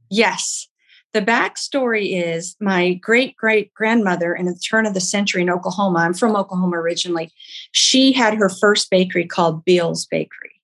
Yes. 0.09 0.67
The 1.13 1.21
backstory 1.21 2.23
is 2.23 2.55
my 2.59 2.93
great 2.93 3.35
great 3.35 3.73
grandmother 3.73 4.35
in 4.35 4.45
the 4.45 4.55
turn 4.55 4.85
of 4.85 4.93
the 4.93 5.01
century 5.01 5.41
in 5.41 5.49
Oklahoma. 5.49 5.99
I'm 5.99 6.13
from 6.13 6.35
Oklahoma 6.35 6.77
originally. 6.77 7.31
She 7.71 8.11
had 8.11 8.35
her 8.35 8.49
first 8.49 8.91
bakery 8.91 9.25
called 9.25 9.65
Beal's 9.65 10.05
Bakery. 10.05 10.61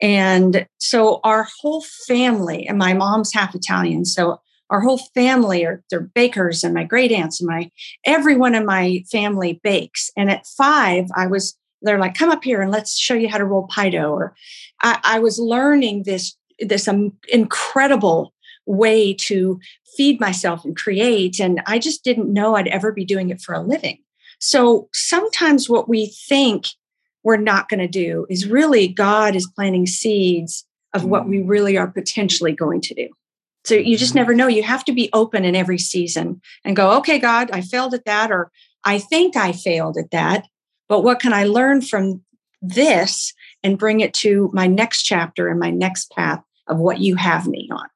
And 0.00 0.66
so 0.78 1.20
our 1.22 1.46
whole 1.60 1.82
family, 1.82 2.66
and 2.66 2.78
my 2.78 2.94
mom's 2.94 3.34
half 3.34 3.54
Italian, 3.54 4.06
so 4.06 4.40
our 4.70 4.80
whole 4.80 4.98
family 5.14 5.64
are 5.64 5.82
they're 5.90 6.00
bakers, 6.00 6.64
and 6.64 6.74
my 6.74 6.84
great 6.84 7.12
aunts 7.12 7.40
and 7.40 7.48
my 7.48 7.70
everyone 8.04 8.54
in 8.54 8.64
my 8.64 9.04
family 9.10 9.60
bakes. 9.62 10.10
And 10.16 10.30
at 10.30 10.46
five, 10.46 11.06
I 11.14 11.26
was 11.26 11.56
they're 11.82 11.98
like, 11.98 12.14
come 12.14 12.30
up 12.30 12.44
here 12.44 12.60
and 12.60 12.70
let's 12.70 12.98
show 12.98 13.14
you 13.14 13.28
how 13.28 13.38
to 13.38 13.44
roll 13.44 13.66
pie 13.66 13.90
dough. 13.90 14.12
Or 14.12 14.34
I, 14.82 15.00
I 15.02 15.18
was 15.18 15.38
learning 15.38 16.04
this 16.04 16.36
this 16.58 16.86
um, 16.88 17.12
incredible 17.28 18.32
way 18.66 19.14
to 19.14 19.58
feed 19.96 20.20
myself 20.20 20.64
and 20.64 20.76
create. 20.76 21.40
And 21.40 21.62
I 21.66 21.78
just 21.78 22.04
didn't 22.04 22.32
know 22.32 22.54
I'd 22.54 22.68
ever 22.68 22.92
be 22.92 23.04
doing 23.04 23.30
it 23.30 23.40
for 23.40 23.54
a 23.54 23.62
living. 23.62 23.98
So 24.38 24.88
sometimes 24.94 25.68
what 25.68 25.88
we 25.88 26.06
think 26.28 26.66
we're 27.22 27.36
not 27.36 27.68
going 27.68 27.80
to 27.80 27.88
do 27.88 28.26
is 28.30 28.48
really 28.48 28.88
God 28.88 29.34
is 29.34 29.50
planting 29.54 29.86
seeds 29.86 30.64
of 30.94 31.04
what 31.04 31.28
we 31.28 31.38
mm. 31.38 31.48
really 31.48 31.76
are 31.76 31.88
potentially 31.88 32.52
going 32.52 32.80
to 32.82 32.94
do. 32.94 33.08
So 33.64 33.74
you 33.74 33.98
just 33.98 34.14
never 34.14 34.34
know. 34.34 34.46
You 34.46 34.62
have 34.62 34.84
to 34.86 34.92
be 34.92 35.10
open 35.12 35.44
in 35.44 35.54
every 35.54 35.78
season 35.78 36.40
and 36.64 36.76
go, 36.76 36.96
okay, 36.98 37.18
God, 37.18 37.50
I 37.52 37.60
failed 37.60 37.94
at 37.94 38.06
that, 38.06 38.30
or 38.30 38.50
I 38.84 38.98
think 38.98 39.36
I 39.36 39.52
failed 39.52 39.96
at 39.98 40.10
that. 40.12 40.46
But 40.88 41.02
what 41.02 41.20
can 41.20 41.32
I 41.32 41.44
learn 41.44 41.82
from 41.82 42.22
this 42.62 43.32
and 43.62 43.78
bring 43.78 44.00
it 44.00 44.14
to 44.14 44.50
my 44.52 44.66
next 44.66 45.02
chapter 45.02 45.48
and 45.48 45.60
my 45.60 45.70
next 45.70 46.10
path 46.12 46.42
of 46.66 46.78
what 46.78 47.00
you 47.00 47.16
have 47.16 47.46
me 47.46 47.68
on? 47.70 47.86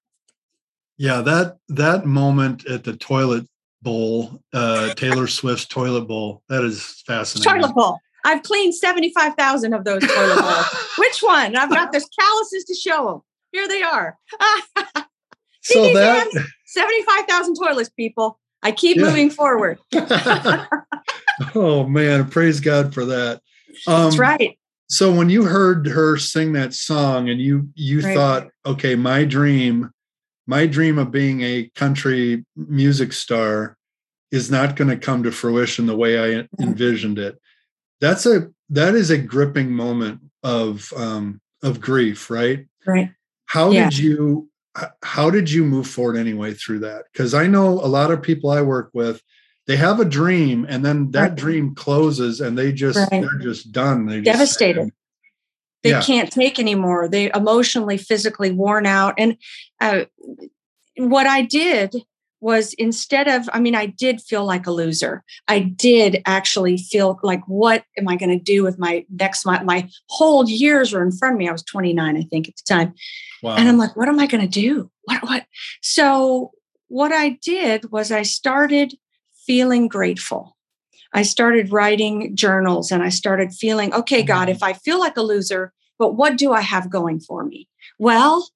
Yeah, 0.96 1.22
that 1.22 1.58
that 1.68 2.06
moment 2.06 2.66
at 2.66 2.84
the 2.84 2.96
toilet 2.96 3.46
bowl, 3.82 4.40
uh, 4.52 4.94
Taylor 4.94 5.26
Swift's 5.28 5.66
toilet 5.66 6.06
bowl, 6.06 6.42
that 6.48 6.62
is 6.62 7.02
fascinating. 7.06 7.62
Toilet 7.62 7.74
bowl. 7.74 7.98
I've 8.26 8.42
cleaned 8.42 8.74
75,000 8.74 9.74
of 9.74 9.84
those 9.84 10.00
toilet 10.00 10.40
bowls. 10.40 10.66
Which 10.98 11.20
one? 11.20 11.56
I've 11.56 11.68
got 11.68 11.92
those 11.92 12.06
calluses 12.18 12.64
to 12.64 12.74
show 12.74 13.06
them. 13.06 13.20
Here 13.52 13.68
they 13.68 13.82
are. 13.82 14.18
so 15.64 15.92
that 15.94 16.28
75,000 16.66 17.56
toilets, 17.56 17.90
people. 17.90 18.38
I 18.62 18.72
keep 18.72 18.96
yeah. 18.96 19.04
moving 19.04 19.30
forward. 19.30 19.78
oh 21.54 21.86
man, 21.86 22.30
praise 22.30 22.60
God 22.60 22.94
for 22.94 23.04
that. 23.04 23.42
Um, 23.86 24.04
That's 24.04 24.18
right. 24.18 24.58
So 24.88 25.12
when 25.12 25.28
you 25.28 25.44
heard 25.44 25.86
her 25.86 26.16
sing 26.16 26.52
that 26.54 26.72
song 26.72 27.28
and 27.28 27.40
you 27.40 27.68
you 27.74 28.00
right. 28.00 28.14
thought, 28.14 28.48
okay, 28.64 28.94
my 28.94 29.24
dream, 29.24 29.90
my 30.46 30.66
dream 30.66 30.98
of 30.98 31.10
being 31.10 31.42
a 31.42 31.70
country 31.74 32.44
music 32.56 33.12
star 33.12 33.76
is 34.30 34.50
not 34.50 34.76
going 34.76 34.88
to 34.88 34.96
come 34.96 35.22
to 35.24 35.30
fruition 35.30 35.86
the 35.86 35.96
way 35.96 36.18
I 36.18 36.42
mm-hmm. 36.42 36.62
envisioned 36.62 37.18
it 37.18 37.38
that's 38.04 38.26
a 38.26 38.50
that 38.70 38.94
is 38.94 39.10
a 39.10 39.18
gripping 39.18 39.70
moment 39.70 40.20
of 40.42 40.92
um 40.96 41.40
of 41.62 41.80
grief 41.80 42.30
right 42.30 42.66
right 42.86 43.10
how 43.46 43.70
yeah. 43.70 43.88
did 43.88 43.98
you 43.98 44.48
how 45.02 45.30
did 45.30 45.50
you 45.50 45.64
move 45.64 45.86
forward 45.86 46.16
anyway 46.16 46.52
through 46.52 46.78
that 46.80 47.04
because 47.12 47.34
i 47.34 47.46
know 47.46 47.68
a 47.68 47.86
lot 47.86 48.10
of 48.10 48.22
people 48.22 48.50
i 48.50 48.60
work 48.60 48.90
with 48.92 49.22
they 49.66 49.76
have 49.76 50.00
a 50.00 50.04
dream 50.04 50.66
and 50.68 50.84
then 50.84 51.10
that 51.12 51.30
right. 51.30 51.34
dream 51.36 51.74
closes 51.74 52.40
and 52.40 52.58
they 52.58 52.72
just 52.72 52.98
right. 52.98 53.22
they're 53.22 53.38
just 53.40 53.72
done 53.72 54.06
they 54.06 54.20
devastated 54.20 54.90
they 55.82 55.90
yeah. 55.90 56.02
can't 56.02 56.32
take 56.32 56.58
anymore 56.58 57.08
they 57.08 57.30
emotionally 57.34 57.96
physically 57.96 58.50
worn 58.50 58.86
out 58.86 59.14
and 59.16 59.36
uh, 59.80 60.04
what 60.96 61.26
i 61.26 61.42
did 61.42 61.94
was 62.44 62.74
instead 62.74 63.26
of, 63.26 63.48
I 63.54 63.58
mean, 63.58 63.74
I 63.74 63.86
did 63.86 64.20
feel 64.20 64.44
like 64.44 64.66
a 64.66 64.70
loser. 64.70 65.24
I 65.48 65.60
did 65.60 66.20
actually 66.26 66.76
feel 66.76 67.18
like, 67.22 67.40
what 67.46 67.84
am 67.96 68.06
I 68.06 68.16
going 68.16 68.38
to 68.38 68.44
do 68.44 68.62
with 68.62 68.78
my 68.78 69.06
next 69.08 69.46
month? 69.46 69.64
My 69.64 69.88
whole 70.10 70.46
years 70.46 70.92
were 70.92 71.02
in 71.02 71.10
front 71.10 71.36
of 71.36 71.38
me. 71.38 71.48
I 71.48 71.52
was 71.52 71.62
29, 71.62 72.18
I 72.18 72.20
think, 72.20 72.48
at 72.48 72.54
the 72.56 72.74
time. 72.74 72.94
Wow. 73.42 73.56
And 73.56 73.66
I'm 73.66 73.78
like, 73.78 73.96
what 73.96 74.08
am 74.08 74.20
I 74.20 74.26
going 74.26 74.42
to 74.42 74.60
do? 74.60 74.90
What, 75.06 75.22
what? 75.22 75.46
So, 75.82 76.52
what 76.88 77.12
I 77.12 77.38
did 77.42 77.92
was 77.92 78.10
I 78.10 78.22
started 78.22 78.94
feeling 79.46 79.86
grateful. 79.86 80.56
I 81.12 81.22
started 81.22 81.72
writing 81.72 82.34
journals 82.34 82.90
and 82.90 83.02
I 83.02 83.10
started 83.10 83.52
feeling, 83.52 83.92
okay, 83.92 84.22
God, 84.22 84.48
mm-hmm. 84.48 84.56
if 84.56 84.62
I 84.62 84.72
feel 84.72 84.98
like 84.98 85.18
a 85.18 85.22
loser, 85.22 85.74
but 85.98 86.14
what 86.14 86.38
do 86.38 86.52
I 86.52 86.62
have 86.62 86.90
going 86.90 87.20
for 87.20 87.44
me? 87.44 87.68
Well, 87.98 88.48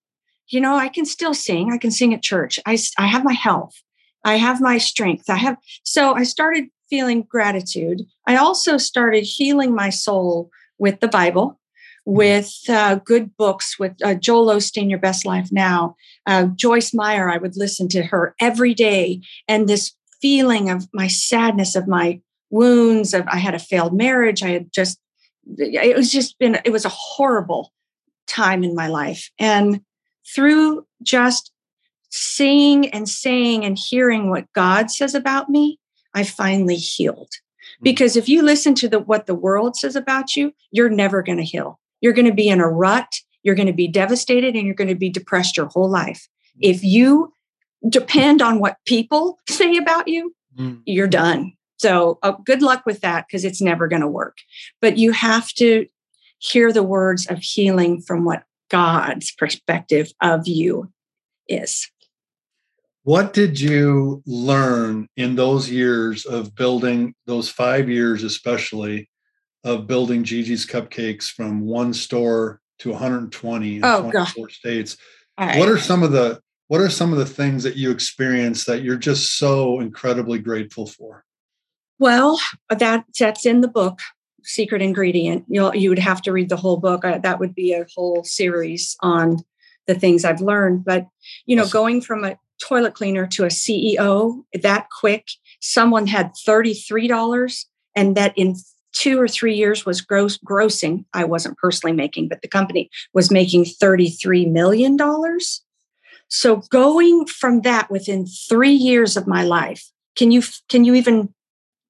you 0.48 0.60
know, 0.60 0.76
I 0.76 0.88
can 0.88 1.04
still 1.04 1.34
sing. 1.34 1.72
I 1.72 1.78
can 1.78 1.90
sing 1.90 2.14
at 2.14 2.22
church. 2.22 2.58
I, 2.66 2.78
I 2.98 3.06
have 3.06 3.24
my 3.24 3.34
health. 3.34 3.82
I 4.24 4.36
have 4.36 4.60
my 4.60 4.78
strength. 4.78 5.30
I 5.30 5.36
have, 5.36 5.56
so 5.84 6.14
I 6.14 6.24
started 6.24 6.64
feeling 6.90 7.22
gratitude. 7.22 8.02
I 8.26 8.36
also 8.36 8.76
started 8.78 9.20
healing 9.20 9.74
my 9.74 9.90
soul 9.90 10.50
with 10.78 11.00
the 11.00 11.08
Bible, 11.08 11.60
mm-hmm. 12.06 12.16
with 12.16 12.52
uh, 12.68 12.96
good 12.96 13.36
books, 13.36 13.78
with 13.78 13.94
uh, 14.02 14.14
Joel 14.14 14.46
Osteen, 14.46 14.90
Your 14.90 14.98
Best 14.98 15.26
Life 15.26 15.50
Now, 15.52 15.96
uh, 16.26 16.46
Joyce 16.46 16.94
Meyer. 16.94 17.30
I 17.30 17.38
would 17.38 17.56
listen 17.56 17.88
to 17.88 18.02
her 18.04 18.34
every 18.40 18.74
day. 18.74 19.20
And 19.46 19.68
this 19.68 19.92
feeling 20.20 20.70
of 20.70 20.88
my 20.92 21.06
sadness, 21.06 21.76
of 21.76 21.86
my 21.86 22.20
wounds, 22.50 23.14
of 23.14 23.26
I 23.28 23.36
had 23.36 23.54
a 23.54 23.58
failed 23.58 23.94
marriage. 23.94 24.42
I 24.42 24.48
had 24.48 24.72
just, 24.72 24.98
it 25.58 25.96
was 25.96 26.10
just 26.10 26.38
been, 26.38 26.58
it 26.64 26.72
was 26.72 26.84
a 26.84 26.90
horrible 26.90 27.72
time 28.26 28.64
in 28.64 28.74
my 28.74 28.88
life. 28.88 29.30
And 29.38 29.80
through 30.34 30.86
just 31.02 31.52
seeing 32.10 32.88
and 32.90 33.08
saying 33.08 33.64
and 33.64 33.78
hearing 33.78 34.30
what 34.30 34.52
God 34.52 34.90
says 34.90 35.14
about 35.14 35.48
me, 35.48 35.78
I 36.14 36.24
finally 36.24 36.76
healed. 36.76 37.30
Hmm. 37.78 37.84
Because 37.84 38.16
if 38.16 38.28
you 38.28 38.42
listen 38.42 38.74
to 38.76 38.88
the 38.88 38.98
what 38.98 39.26
the 39.26 39.34
world 39.34 39.76
says 39.76 39.96
about 39.96 40.36
you, 40.36 40.52
you're 40.70 40.90
never 40.90 41.22
going 41.22 41.38
to 41.38 41.44
heal. 41.44 41.78
You're 42.00 42.12
going 42.12 42.26
to 42.26 42.34
be 42.34 42.48
in 42.48 42.60
a 42.60 42.68
rut, 42.68 43.12
you're 43.42 43.54
going 43.54 43.66
to 43.66 43.72
be 43.72 43.88
devastated 43.88 44.54
and 44.54 44.64
you're 44.64 44.74
going 44.74 44.88
to 44.88 44.94
be 44.94 45.10
depressed 45.10 45.56
your 45.56 45.66
whole 45.66 45.90
life. 45.90 46.28
Hmm. 46.54 46.60
If 46.62 46.84
you 46.84 47.32
depend 47.88 48.42
on 48.42 48.58
what 48.58 48.78
people 48.86 49.38
say 49.48 49.76
about 49.76 50.08
you, 50.08 50.34
mm. 50.58 50.80
you're 50.84 51.06
done. 51.06 51.52
So, 51.78 52.18
uh, 52.24 52.32
good 52.44 52.60
luck 52.60 52.84
with 52.86 53.00
that 53.02 53.26
because 53.26 53.44
it's 53.44 53.60
never 53.60 53.86
going 53.86 54.02
to 54.02 54.08
work. 54.08 54.38
But 54.80 54.98
you 54.98 55.12
have 55.12 55.52
to 55.54 55.86
hear 56.38 56.72
the 56.72 56.82
words 56.82 57.26
of 57.26 57.38
healing 57.38 58.00
from 58.00 58.24
what 58.24 58.42
God's 58.70 59.32
perspective 59.32 60.12
of 60.20 60.46
you 60.46 60.92
is. 61.48 61.90
What 63.02 63.32
did 63.32 63.58
you 63.58 64.22
learn 64.26 65.08
in 65.16 65.34
those 65.34 65.70
years 65.70 66.26
of 66.26 66.54
building, 66.54 67.14
those 67.26 67.48
five 67.48 67.88
years 67.88 68.22
especially, 68.22 69.08
of 69.64 69.86
building 69.86 70.24
Gigi's 70.24 70.66
Cupcakes 70.66 71.30
from 71.30 71.62
one 71.62 71.94
store 71.94 72.60
to 72.80 72.90
120 72.90 73.76
in 73.76 73.84
oh, 73.84 74.10
24 74.10 74.12
God. 74.12 74.52
states? 74.52 74.96
Right. 75.38 75.58
What 75.58 75.68
are 75.68 75.78
some 75.78 76.02
of 76.02 76.12
the 76.12 76.40
what 76.66 76.82
are 76.82 76.90
some 76.90 77.12
of 77.12 77.18
the 77.18 77.26
things 77.26 77.62
that 77.62 77.76
you 77.76 77.90
experienced 77.90 78.66
that 78.66 78.82
you're 78.82 78.96
just 78.98 79.38
so 79.38 79.80
incredibly 79.80 80.38
grateful 80.38 80.86
for? 80.86 81.24
Well, 81.98 82.38
that 82.68 83.04
that's 83.18 83.46
in 83.46 83.62
the 83.62 83.68
book 83.68 84.00
secret 84.48 84.82
ingredient. 84.82 85.44
You 85.48 85.72
you 85.74 85.90
would 85.90 85.98
have 85.98 86.22
to 86.22 86.32
read 86.32 86.48
the 86.48 86.56
whole 86.56 86.78
book. 86.78 87.04
Uh, 87.04 87.18
that 87.18 87.38
would 87.38 87.54
be 87.54 87.72
a 87.72 87.86
whole 87.94 88.24
series 88.24 88.96
on 89.00 89.38
the 89.86 89.94
things 89.94 90.24
I've 90.24 90.40
learned. 90.40 90.84
But 90.84 91.06
you 91.46 91.54
know, 91.54 91.66
going 91.68 92.00
from 92.00 92.24
a 92.24 92.38
toilet 92.60 92.94
cleaner 92.94 93.26
to 93.28 93.44
a 93.44 93.48
CEO 93.48 94.42
that 94.62 94.88
quick, 94.98 95.28
someone 95.60 96.06
had 96.06 96.32
thirty 96.44 96.74
three 96.74 97.06
dollars, 97.06 97.66
and 97.94 98.16
that 98.16 98.32
in 98.36 98.56
two 98.92 99.20
or 99.20 99.28
three 99.28 99.54
years 99.54 99.86
was 99.86 100.00
gross 100.00 100.38
grossing. 100.38 101.04
I 101.12 101.24
wasn't 101.24 101.58
personally 101.58 101.94
making, 101.94 102.28
but 102.28 102.42
the 102.42 102.48
company 102.48 102.90
was 103.12 103.30
making 103.30 103.66
thirty 103.66 104.10
three 104.10 104.46
million 104.46 104.96
dollars. 104.96 105.62
So 106.28 106.56
going 106.70 107.26
from 107.26 107.62
that 107.62 107.90
within 107.90 108.26
three 108.26 108.72
years 108.72 109.16
of 109.16 109.26
my 109.26 109.44
life, 109.44 109.84
can 110.16 110.30
you 110.30 110.42
can 110.68 110.84
you 110.84 110.94
even 110.94 111.34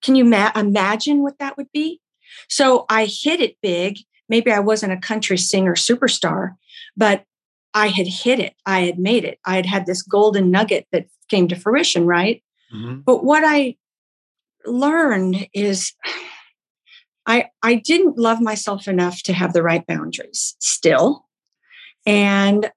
can 0.02 0.14
you 0.14 0.24
ma- 0.24 0.52
imagine 0.54 1.22
what 1.22 1.38
that 1.38 1.56
would 1.56 1.70
be? 1.72 2.00
So 2.48 2.86
I 2.88 3.04
hit 3.04 3.40
it 3.40 3.56
big. 3.62 3.98
Maybe 4.28 4.50
I 4.50 4.60
wasn't 4.60 4.92
a 4.92 4.98
country 4.98 5.38
singer 5.38 5.74
superstar, 5.74 6.54
but 6.96 7.24
I 7.74 7.88
had 7.88 8.06
hit 8.06 8.40
it. 8.40 8.54
I 8.66 8.80
had 8.80 8.98
made 8.98 9.24
it. 9.24 9.38
I 9.44 9.56
had 9.56 9.66
had 9.66 9.86
this 9.86 10.02
golden 10.02 10.50
nugget 10.50 10.86
that 10.92 11.06
came 11.28 11.48
to 11.48 11.56
fruition, 11.56 12.06
right? 12.06 12.42
Mm-hmm. 12.74 13.00
But 13.00 13.24
what 13.24 13.44
I 13.44 13.76
learned 14.66 15.46
is 15.52 15.92
I 17.26 17.50
I 17.62 17.76
didn't 17.76 18.18
love 18.18 18.40
myself 18.40 18.88
enough 18.88 19.22
to 19.24 19.32
have 19.32 19.52
the 19.52 19.62
right 19.62 19.86
boundaries 19.86 20.56
still. 20.58 21.26
And 22.06 22.70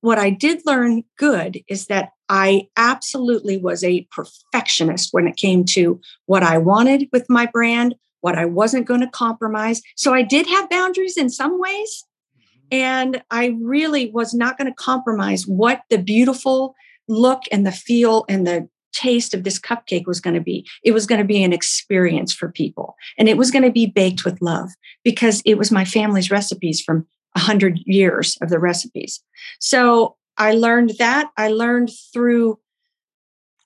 what 0.00 0.18
I 0.18 0.30
did 0.30 0.62
learn 0.66 1.04
good 1.18 1.60
is 1.68 1.86
that 1.86 2.10
I 2.28 2.68
absolutely 2.76 3.56
was 3.56 3.82
a 3.82 4.06
perfectionist 4.12 5.08
when 5.12 5.26
it 5.26 5.36
came 5.36 5.64
to 5.70 6.00
what 6.26 6.42
I 6.42 6.58
wanted 6.58 7.08
with 7.12 7.26
my 7.28 7.46
brand, 7.46 7.94
what 8.20 8.38
I 8.38 8.44
wasn't 8.44 8.86
going 8.86 9.00
to 9.00 9.08
compromise. 9.08 9.82
So 9.96 10.14
I 10.14 10.22
did 10.22 10.46
have 10.46 10.70
boundaries 10.70 11.16
in 11.16 11.30
some 11.30 11.58
ways. 11.58 12.04
Mm-hmm. 12.36 12.66
And 12.72 13.22
I 13.30 13.56
really 13.60 14.10
was 14.10 14.34
not 14.34 14.58
going 14.58 14.68
to 14.68 14.74
compromise 14.74 15.46
what 15.46 15.82
the 15.90 15.98
beautiful 15.98 16.74
look 17.08 17.42
and 17.50 17.66
the 17.66 17.72
feel 17.72 18.24
and 18.28 18.46
the 18.46 18.68
taste 18.92 19.34
of 19.34 19.44
this 19.44 19.58
cupcake 19.58 20.06
was 20.06 20.20
going 20.20 20.34
to 20.34 20.40
be. 20.40 20.66
It 20.84 20.92
was 20.92 21.06
going 21.06 21.20
to 21.20 21.26
be 21.26 21.42
an 21.42 21.52
experience 21.52 22.32
for 22.32 22.50
people. 22.50 22.96
And 23.18 23.28
it 23.28 23.36
was 23.36 23.50
going 23.50 23.62
to 23.62 23.70
be 23.70 23.86
baked 23.86 24.24
with 24.24 24.40
love 24.40 24.70
because 25.04 25.42
it 25.44 25.58
was 25.58 25.70
my 25.70 25.84
family's 25.84 26.30
recipes 26.30 26.80
from 26.80 27.06
100 27.32 27.78
years 27.86 28.36
of 28.42 28.50
the 28.50 28.58
recipes. 28.58 29.22
So 29.60 30.16
I 30.36 30.52
learned 30.52 30.94
that. 30.98 31.30
I 31.36 31.48
learned 31.48 31.90
through 32.12 32.58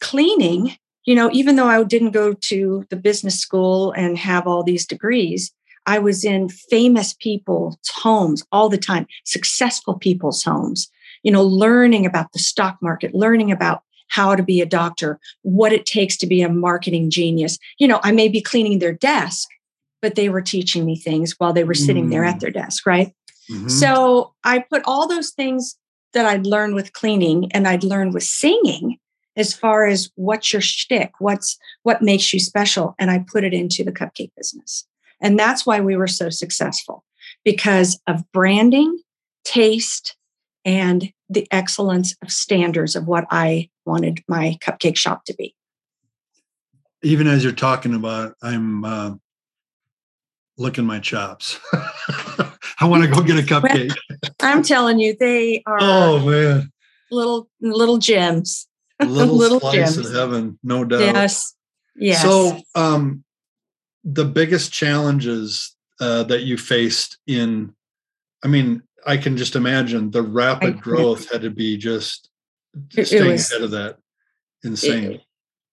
cleaning, 0.00 0.76
you 1.04 1.14
know, 1.14 1.30
even 1.32 1.56
though 1.56 1.66
I 1.66 1.82
didn't 1.84 2.12
go 2.12 2.32
to 2.32 2.86
the 2.90 2.96
business 2.96 3.38
school 3.38 3.92
and 3.92 4.16
have 4.18 4.46
all 4.46 4.62
these 4.62 4.86
degrees, 4.86 5.52
I 5.86 5.98
was 5.98 6.24
in 6.24 6.48
famous 6.48 7.12
people's 7.12 7.76
homes 7.94 8.42
all 8.50 8.68
the 8.68 8.78
time, 8.78 9.06
successful 9.24 9.98
people's 9.98 10.42
homes, 10.42 10.90
you 11.22 11.30
know, 11.30 11.42
learning 11.42 12.06
about 12.06 12.32
the 12.32 12.38
stock 12.38 12.78
market, 12.80 13.14
learning 13.14 13.52
about 13.52 13.82
how 14.08 14.34
to 14.34 14.42
be 14.42 14.60
a 14.60 14.66
doctor, 14.66 15.18
what 15.42 15.72
it 15.72 15.86
takes 15.86 16.16
to 16.18 16.26
be 16.26 16.42
a 16.42 16.48
marketing 16.48 17.10
genius. 17.10 17.58
You 17.78 17.88
know, 17.88 18.00
I 18.02 18.12
may 18.12 18.28
be 18.28 18.40
cleaning 18.40 18.78
their 18.78 18.92
desk, 18.92 19.48
but 20.00 20.14
they 20.14 20.28
were 20.28 20.42
teaching 20.42 20.84
me 20.84 20.96
things 20.96 21.34
while 21.38 21.52
they 21.52 21.64
were 21.64 21.74
sitting 21.74 22.06
mm. 22.06 22.10
there 22.10 22.24
at 22.24 22.36
mm. 22.36 22.40
their 22.40 22.50
desk, 22.50 22.86
right? 22.86 23.12
Mm-hmm. 23.50 23.68
So 23.68 24.34
I 24.44 24.60
put 24.70 24.82
all 24.86 25.06
those 25.06 25.30
things 25.30 25.76
that 26.14 26.26
I'd 26.26 26.46
learned 26.46 26.74
with 26.74 26.92
cleaning 26.92 27.50
and 27.52 27.66
I'd 27.66 27.84
learned 27.84 28.14
with 28.14 28.22
singing 28.22 28.98
as 29.36 29.54
far 29.54 29.86
as 29.86 30.10
what's 30.14 30.52
your 30.52 30.62
shtick, 30.62 31.12
what's 31.18 31.58
what 31.82 32.02
makes 32.02 32.32
you 32.32 32.40
special, 32.40 32.94
and 32.98 33.10
I 33.10 33.24
put 33.26 33.44
it 33.44 33.52
into 33.52 33.84
the 33.84 33.92
cupcake 33.92 34.30
business. 34.36 34.86
And 35.20 35.38
that's 35.38 35.64
why 35.64 35.80
we 35.80 35.96
were 35.96 36.06
so 36.06 36.30
successful 36.30 37.04
because 37.44 38.00
of 38.06 38.30
branding, 38.32 38.98
taste, 39.44 40.16
and 40.64 41.12
the 41.28 41.46
excellence 41.50 42.14
of 42.22 42.30
standards 42.30 42.96
of 42.96 43.06
what 43.06 43.26
I 43.30 43.70
wanted 43.84 44.22
my 44.28 44.58
cupcake 44.60 44.96
shop 44.96 45.24
to 45.26 45.34
be. 45.34 45.54
Even 47.02 47.26
as 47.26 47.42
you're 47.44 47.52
talking 47.52 47.94
about, 47.94 48.34
I'm 48.42 48.84
uh, 48.84 49.14
licking 50.56 50.86
my 50.86 51.00
chops. 51.00 51.58
I 51.72 52.86
want 52.86 53.02
to 53.02 53.10
go 53.10 53.22
get 53.22 53.38
a 53.38 53.42
cupcake. 53.42 53.94
I'm 54.40 54.62
telling 54.62 54.98
you, 54.98 55.16
they 55.18 55.62
are. 55.66 55.78
Oh 55.80 56.18
man, 56.26 56.72
little 57.10 57.48
little 57.60 57.98
gems. 57.98 58.66
Little, 59.08 59.36
little 59.36 59.60
slice 59.60 59.94
gems. 59.94 59.98
of 59.98 60.14
heaven, 60.14 60.58
no 60.62 60.84
doubt. 60.84 61.00
Yes. 61.00 61.54
Yes. 61.96 62.22
So, 62.22 62.60
um, 62.74 63.24
the 64.04 64.24
biggest 64.24 64.72
challenges 64.72 65.74
uh, 66.00 66.24
that 66.24 66.42
you 66.42 66.58
faced 66.58 67.18
in, 67.26 67.74
I 68.42 68.48
mean, 68.48 68.82
I 69.06 69.16
can 69.16 69.36
just 69.36 69.56
imagine 69.56 70.10
the 70.10 70.22
rapid 70.22 70.80
growth 70.80 71.30
had 71.30 71.42
to 71.42 71.50
be 71.50 71.76
just 71.76 72.30
staying 72.90 73.32
was, 73.32 73.50
ahead 73.50 73.62
of 73.62 73.70
that. 73.72 73.98
Insane. 74.62 75.12
It, 75.12 75.20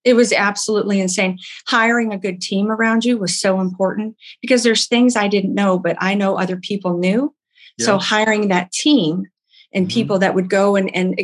it 0.04 0.14
was 0.16 0.34
absolutely 0.34 1.00
insane. 1.00 1.40
Hiring 1.68 2.14
a 2.14 2.18
good 2.18 2.42
team 2.42 2.72
around 2.72 3.06
you 3.06 3.18
was 3.18 3.40
so 3.40 3.60
important 3.60 4.16
because 4.42 4.64
there's 4.64 4.88
things 4.88 5.16
I 5.16 5.28
didn't 5.28 5.54
know, 5.54 5.78
but 5.78 5.98
I 6.00 6.14
know 6.14 6.38
other 6.38 6.58
people 6.58 6.98
knew. 6.98 7.34
Yeah. 7.78 7.86
So 7.86 7.98
hiring 7.98 8.50
that 8.50 8.72
team 8.72 9.28
and 9.74 9.88
mm-hmm. 9.88 9.94
people 9.94 10.20
that 10.20 10.36
would 10.36 10.50
go 10.50 10.76
and, 10.76 10.94
and 10.96 11.20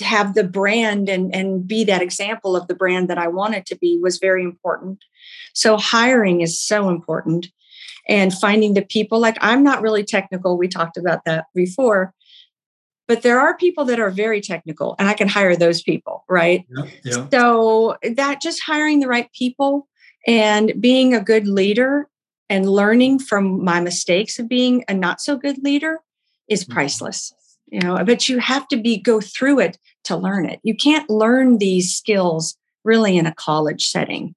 have 0.00 0.34
the 0.34 0.44
brand 0.44 1.08
and, 1.08 1.34
and 1.34 1.66
be 1.66 1.84
that 1.84 2.02
example 2.02 2.56
of 2.56 2.66
the 2.66 2.74
brand 2.74 3.08
that 3.08 3.18
I 3.18 3.28
wanted 3.28 3.66
to 3.66 3.76
be 3.76 3.98
was 4.00 4.18
very 4.18 4.42
important. 4.42 5.04
So 5.54 5.76
hiring 5.76 6.40
is 6.40 6.60
so 6.60 6.88
important 6.88 7.48
and 8.08 8.32
finding 8.32 8.74
the 8.74 8.84
people 8.84 9.18
like 9.18 9.36
I'm 9.40 9.62
not 9.62 9.82
really 9.82 10.04
technical. 10.04 10.56
We 10.56 10.68
talked 10.68 10.96
about 10.96 11.24
that 11.24 11.46
before, 11.54 12.14
but 13.06 13.22
there 13.22 13.40
are 13.40 13.56
people 13.56 13.84
that 13.86 14.00
are 14.00 14.10
very 14.10 14.40
technical 14.40 14.96
and 14.98 15.08
I 15.08 15.14
can 15.14 15.28
hire 15.28 15.56
those 15.56 15.82
people, 15.82 16.24
right? 16.28 16.64
Yeah, 16.76 16.90
yeah. 17.04 17.28
So 17.30 17.96
that 18.02 18.40
just 18.40 18.62
hiring 18.62 19.00
the 19.00 19.08
right 19.08 19.30
people 19.32 19.88
and 20.26 20.72
being 20.80 21.14
a 21.14 21.20
good 21.20 21.46
leader 21.46 22.08
and 22.48 22.70
learning 22.70 23.18
from 23.18 23.62
my 23.62 23.80
mistakes 23.80 24.38
of 24.38 24.48
being 24.48 24.84
a 24.88 24.94
not 24.94 25.20
so 25.20 25.36
good 25.36 25.58
leader 25.62 26.00
is 26.48 26.64
mm-hmm. 26.64 26.72
priceless 26.72 27.34
you 27.66 27.80
know 27.80 28.02
but 28.04 28.28
you 28.28 28.38
have 28.38 28.66
to 28.68 28.76
be 28.76 28.98
go 28.98 29.20
through 29.20 29.60
it 29.60 29.78
to 30.04 30.16
learn 30.16 30.46
it. 30.46 30.60
You 30.62 30.74
can't 30.74 31.08
learn 31.10 31.58
these 31.58 31.94
skills 31.94 32.56
really 32.84 33.16
in 33.16 33.26
a 33.26 33.34
college 33.34 33.88
setting. 33.88 34.34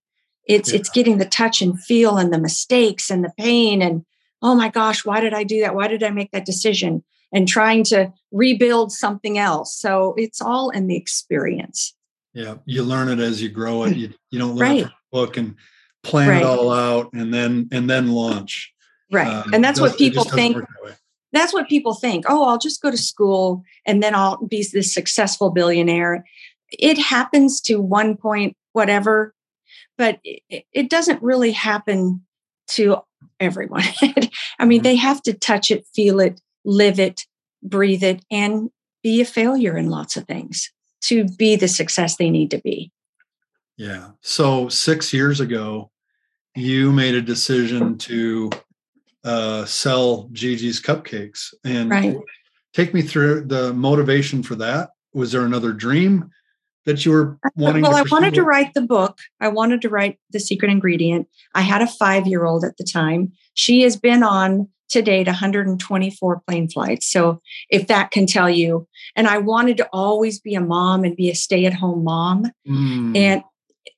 It's 0.48 0.72
yeah. 0.72 0.80
it's 0.80 0.90
getting 0.90 1.18
the 1.18 1.26
touch 1.26 1.62
and 1.62 1.82
feel 1.82 2.18
and 2.18 2.34
the 2.34 2.40
mistakes 2.40 3.10
and 3.10 3.24
the 3.24 3.34
pain 3.38 3.82
and 3.82 4.06
oh 4.42 4.56
my 4.56 4.70
gosh 4.70 5.06
why 5.06 5.20
did 5.20 5.34
i 5.34 5.44
do 5.44 5.62
that? 5.62 5.76
Why 5.76 5.88
did 5.88 6.04
i 6.04 6.10
make 6.10 6.32
that 6.32 6.46
decision? 6.46 7.04
and 7.32 7.48
trying 7.48 7.84
to 7.86 8.12
rebuild 8.32 8.92
something 8.92 9.38
else. 9.38 9.76
So 9.76 10.14
it's 10.18 10.42
all 10.42 10.70
in 10.70 10.88
the 10.88 10.96
experience. 10.96 11.96
Yeah 12.34 12.56
you 12.66 12.84
learn 12.84 13.10
it 13.10 13.20
as 13.20 13.42
you 13.42 13.50
grow 13.50 13.84
it. 13.84 13.96
You, 13.96 14.14
you 14.30 14.40
don't 14.40 14.56
learn 14.56 14.70
right. 14.70 14.86
it 14.86 14.92
book 15.12 15.38
and 15.38 15.56
plan 16.04 16.30
right. 16.30 16.42
it 16.42 16.46
all 16.46 16.72
out 16.72 17.12
and 17.14 17.34
then 17.34 17.68
and 17.72 17.90
then 17.90 18.12
launch. 18.12 18.72
Right 19.12 19.28
uh, 19.28 19.44
and 19.54 19.64
that's 19.64 19.80
what 19.80 19.98
people 19.98 20.24
think 20.24 20.58
that's 21.32 21.54
what 21.54 21.70
people 21.70 21.94
think. 21.94 22.26
Oh, 22.28 22.48
I'll 22.48 22.58
just 22.58 22.82
go 22.82 22.92
to 22.92 22.98
school 22.98 23.64
and 23.86 24.02
then 24.02 24.16
I'll 24.16 24.38
be 24.46 24.66
this 24.72 24.94
successful 24.94 25.52
billionaire. 25.52 26.26
It 26.72 26.98
happens 26.98 27.62
to 27.62 27.80
one 27.80 28.18
point, 28.18 28.56
whatever, 28.74 29.34
but 29.98 30.20
it, 30.24 30.66
it 30.72 30.90
doesn't 30.90 31.22
really 31.22 31.52
happen 31.52 32.22
to 32.70 32.98
everyone. 33.40 33.84
I 34.02 34.66
mean, 34.66 34.80
mm-hmm. 34.80 34.84
they 34.84 34.96
have 34.96 35.22
to 35.24 35.34
touch 35.34 35.72
it, 35.72 35.86
feel 35.94 36.20
it, 36.20 36.42
live 36.66 37.00
it, 37.00 37.26
breathe 37.62 38.04
it, 38.04 38.24
and 38.32 38.70
be 39.04 39.22
a 39.22 39.26
failure 39.26 39.78
in 39.78 39.90
lots 39.90 40.18
of 40.18 40.26
things 40.26 40.72
to 41.02 41.26
be 41.26 41.56
the 41.56 41.68
success 41.68 42.18
they 42.18 42.30
need 42.30 42.52
to 42.52 42.60
be. 42.60 42.92
Yeah. 43.78 44.10
So 44.22 44.68
six 44.68 45.14
years 45.14 45.40
ago, 45.40 45.90
you 46.56 46.92
made 46.92 47.16
a 47.16 47.22
decision 47.22 47.98
to 48.00 48.50
uh, 49.24 49.66
sell 49.66 50.30
Gigi's 50.32 50.82
cupcakes. 50.82 51.54
And 51.64 51.90
right. 51.90 52.18
take 52.74 52.94
me 52.94 53.02
through 53.02 53.46
the 53.46 53.74
motivation 53.74 54.44
for 54.44 54.56
that. 54.56 54.92
Was 55.14 55.32
there 55.32 55.46
another 55.46 55.74
dream 55.74 56.30
that 56.86 57.06
you 57.06 57.12
were 57.12 57.38
wanting? 57.56 57.82
Well, 57.82 57.96
I 57.96 58.04
wanted 58.10 58.34
to 58.36 58.44
write 58.44 58.74
the 58.74 58.82
book. 58.82 59.20
I 59.42 59.48
wanted 59.48 59.82
to 59.82 59.90
write 59.90 60.20
The 60.32 60.40
Secret 60.40 60.72
Ingredient. 60.72 61.28
I 61.56 61.62
had 61.62 61.82
a 61.82 61.88
five 61.88 62.28
year 62.28 62.46
old 62.46 62.64
at 62.64 62.78
the 62.78 62.84
time. 62.84 63.32
She 63.54 63.82
has 63.82 63.96
been 63.96 64.24
on 64.24 64.70
to 64.90 65.02
date 65.02 65.28
124 65.28 66.42
plane 66.48 66.68
flights. 66.68 67.08
So 67.08 67.42
if 67.70 67.88
that 67.88 68.12
can 68.12 68.26
tell 68.26 68.50
you, 68.50 68.88
and 69.16 69.28
I 69.28 69.38
wanted 69.38 69.78
to 69.78 69.90
always 69.94 70.40
be 70.40 70.56
a 70.56 70.62
mom 70.62 71.04
and 71.04 71.16
be 71.16 71.30
a 71.30 71.36
stay 71.36 71.66
at 71.66 71.74
home 71.74 72.04
mom. 72.04 72.52
Mm. 72.68 73.16
And 73.16 73.44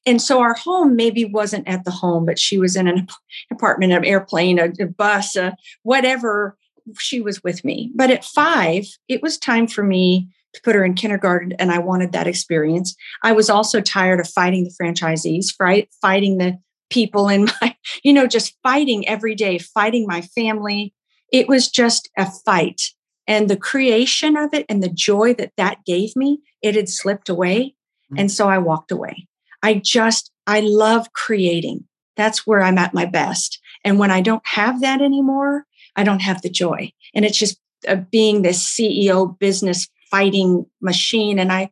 and 0.05 0.21
so 0.21 0.41
our 0.41 0.53
home 0.53 0.95
maybe 0.95 1.25
wasn't 1.25 1.67
at 1.67 1.85
the 1.85 1.91
home, 1.91 2.25
but 2.25 2.39
she 2.39 2.57
was 2.57 2.75
in 2.75 2.87
an 2.87 3.07
apartment, 3.51 3.93
an 3.93 4.05
airplane, 4.05 4.59
a, 4.59 4.71
a 4.79 4.87
bus, 4.87 5.35
a 5.35 5.55
whatever. 5.83 6.57
She 6.97 7.21
was 7.21 7.43
with 7.43 7.63
me. 7.63 7.91
But 7.95 8.09
at 8.09 8.25
five, 8.25 8.85
it 9.07 9.21
was 9.21 9.37
time 9.37 9.67
for 9.67 9.83
me 9.83 10.29
to 10.53 10.61
put 10.61 10.75
her 10.75 10.83
in 10.83 10.95
kindergarten, 10.95 11.53
and 11.53 11.71
I 11.71 11.79
wanted 11.79 12.11
that 12.11 12.27
experience. 12.27 12.95
I 13.23 13.31
was 13.31 13.49
also 13.49 13.79
tired 13.79 14.19
of 14.19 14.27
fighting 14.27 14.63
the 14.63 14.75
franchisees, 14.81 15.55
fight, 15.55 15.89
fighting 16.01 16.37
the 16.37 16.59
people 16.89 17.29
in 17.29 17.45
my, 17.61 17.75
you 18.03 18.13
know, 18.13 18.27
just 18.27 18.57
fighting 18.61 19.07
every 19.07 19.35
day, 19.35 19.57
fighting 19.57 20.05
my 20.07 20.21
family. 20.21 20.93
It 21.31 21.47
was 21.47 21.69
just 21.69 22.09
a 22.17 22.29
fight. 22.45 22.81
And 23.27 23.49
the 23.49 23.57
creation 23.57 24.35
of 24.35 24.53
it 24.53 24.65
and 24.67 24.83
the 24.83 24.89
joy 24.89 25.33
that 25.35 25.53
that 25.55 25.85
gave 25.85 26.15
me, 26.15 26.39
it 26.61 26.75
had 26.75 26.89
slipped 26.89 27.29
away. 27.29 27.75
Mm. 28.11 28.19
And 28.19 28.31
so 28.31 28.49
I 28.49 28.57
walked 28.57 28.91
away. 28.91 29.27
I 29.63 29.75
just, 29.75 30.31
I 30.47 30.61
love 30.61 31.11
creating. 31.13 31.85
That's 32.17 32.45
where 32.45 32.61
I'm 32.61 32.77
at 32.77 32.93
my 32.93 33.05
best. 33.05 33.59
And 33.83 33.99
when 33.99 34.11
I 34.11 34.21
don't 34.21 34.45
have 34.45 34.81
that 34.81 35.01
anymore, 35.01 35.65
I 35.95 36.03
don't 36.03 36.21
have 36.21 36.41
the 36.41 36.49
joy. 36.49 36.91
And 37.13 37.25
it's 37.25 37.37
just 37.37 37.59
uh, 37.87 37.95
being 37.95 38.41
this 38.41 38.63
CEO 38.63 39.37
business 39.39 39.87
fighting 40.09 40.65
machine. 40.81 41.39
And 41.39 41.51
I, 41.51 41.71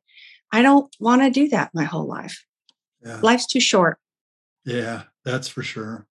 I 0.51 0.61
don't 0.61 0.93
want 0.99 1.21
to 1.21 1.29
do 1.29 1.49
that 1.49 1.71
my 1.73 1.83
whole 1.83 2.07
life. 2.07 2.45
Yeah. 3.05 3.19
Life's 3.21 3.45
too 3.45 3.59
short. 3.59 3.97
Yeah, 4.65 5.03
that's 5.23 5.47
for 5.47 5.63
sure. 5.63 6.07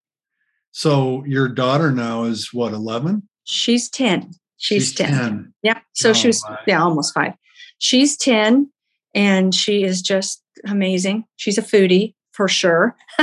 So 0.71 1.23
your 1.25 1.47
daughter 1.47 1.91
now 1.91 2.23
is 2.23 2.53
what, 2.53 2.73
11? 2.73 3.27
She's 3.43 3.89
10. 3.89 4.31
She's, 4.57 4.89
She's 4.89 4.95
10. 4.95 5.09
10. 5.09 5.53
Yeah. 5.63 5.79
So 5.93 6.11
oh, 6.11 6.13
she 6.13 6.27
was, 6.27 6.43
my. 6.47 6.57
yeah, 6.67 6.81
almost 6.81 7.13
five. 7.13 7.33
She's 7.79 8.17
10 8.17 8.69
and 9.13 9.53
she 9.53 9.83
is 9.83 10.01
just 10.01 10.41
amazing. 10.65 11.25
She's 11.35 11.57
a 11.57 11.63
foodie 11.63 12.13
for 12.31 12.47
sure. 12.47 12.95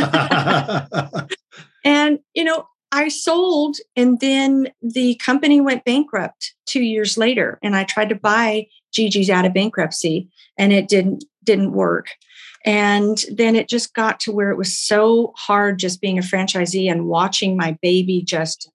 and, 1.84 2.18
you 2.34 2.44
know, 2.44 2.66
I 2.92 3.08
sold 3.08 3.76
and 3.96 4.20
then 4.20 4.68
the 4.80 5.16
company 5.16 5.60
went 5.60 5.84
bankrupt 5.84 6.54
two 6.66 6.82
years 6.82 7.18
later. 7.18 7.58
And 7.62 7.76
I 7.76 7.84
tried 7.84 8.08
to 8.10 8.14
buy 8.14 8.66
Gigi's 8.94 9.30
out 9.30 9.44
of 9.44 9.54
bankruptcy 9.54 10.28
and 10.58 10.72
it 10.72 10.88
didn't 10.88 11.24
didn't 11.44 11.72
work. 11.72 12.08
And 12.64 13.24
then 13.32 13.54
it 13.54 13.68
just 13.68 13.94
got 13.94 14.18
to 14.20 14.32
where 14.32 14.50
it 14.50 14.56
was 14.56 14.76
so 14.76 15.32
hard 15.36 15.78
just 15.78 16.00
being 16.00 16.18
a 16.18 16.22
franchisee 16.22 16.90
and 16.90 17.06
watching 17.06 17.56
my 17.56 17.78
baby 17.80 18.22
just 18.22 18.70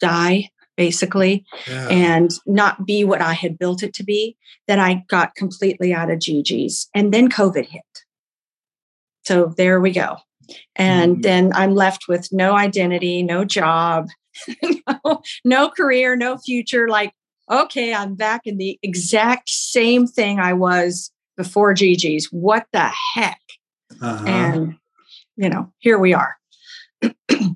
die 0.00 0.50
basically 0.78 1.44
yeah. 1.66 1.88
and 1.88 2.30
not 2.46 2.86
be 2.86 3.04
what 3.04 3.20
I 3.20 3.34
had 3.34 3.58
built 3.58 3.82
it 3.82 3.92
to 3.94 4.04
be, 4.04 4.36
that 4.68 4.78
I 4.78 5.04
got 5.08 5.34
completely 5.34 5.92
out 5.92 6.10
of 6.10 6.20
Gigi's. 6.20 6.88
And 6.94 7.12
then 7.12 7.28
COVID 7.28 7.66
hit. 7.66 7.82
So 9.24 9.52
there 9.58 9.80
we 9.80 9.90
go. 9.90 10.16
And 10.76 11.14
mm-hmm. 11.14 11.20
then 11.22 11.52
I'm 11.52 11.74
left 11.74 12.04
with 12.08 12.28
no 12.32 12.56
identity, 12.56 13.22
no 13.22 13.44
job, 13.44 14.08
no, 14.62 15.20
no 15.44 15.68
career, 15.68 16.16
no 16.16 16.38
future. 16.38 16.88
Like, 16.88 17.12
okay, 17.50 17.92
I'm 17.92 18.14
back 18.14 18.42
in 18.44 18.56
the 18.56 18.78
exact 18.82 19.50
same 19.50 20.06
thing 20.06 20.38
I 20.38 20.54
was 20.54 21.10
before 21.36 21.74
Gigi's. 21.74 22.28
What 22.30 22.66
the 22.72 22.90
heck? 23.14 23.40
Uh-huh. 24.00 24.24
And, 24.26 24.76
you 25.36 25.50
know, 25.50 25.72
here 25.80 25.98
we 25.98 26.14
are 26.14 26.38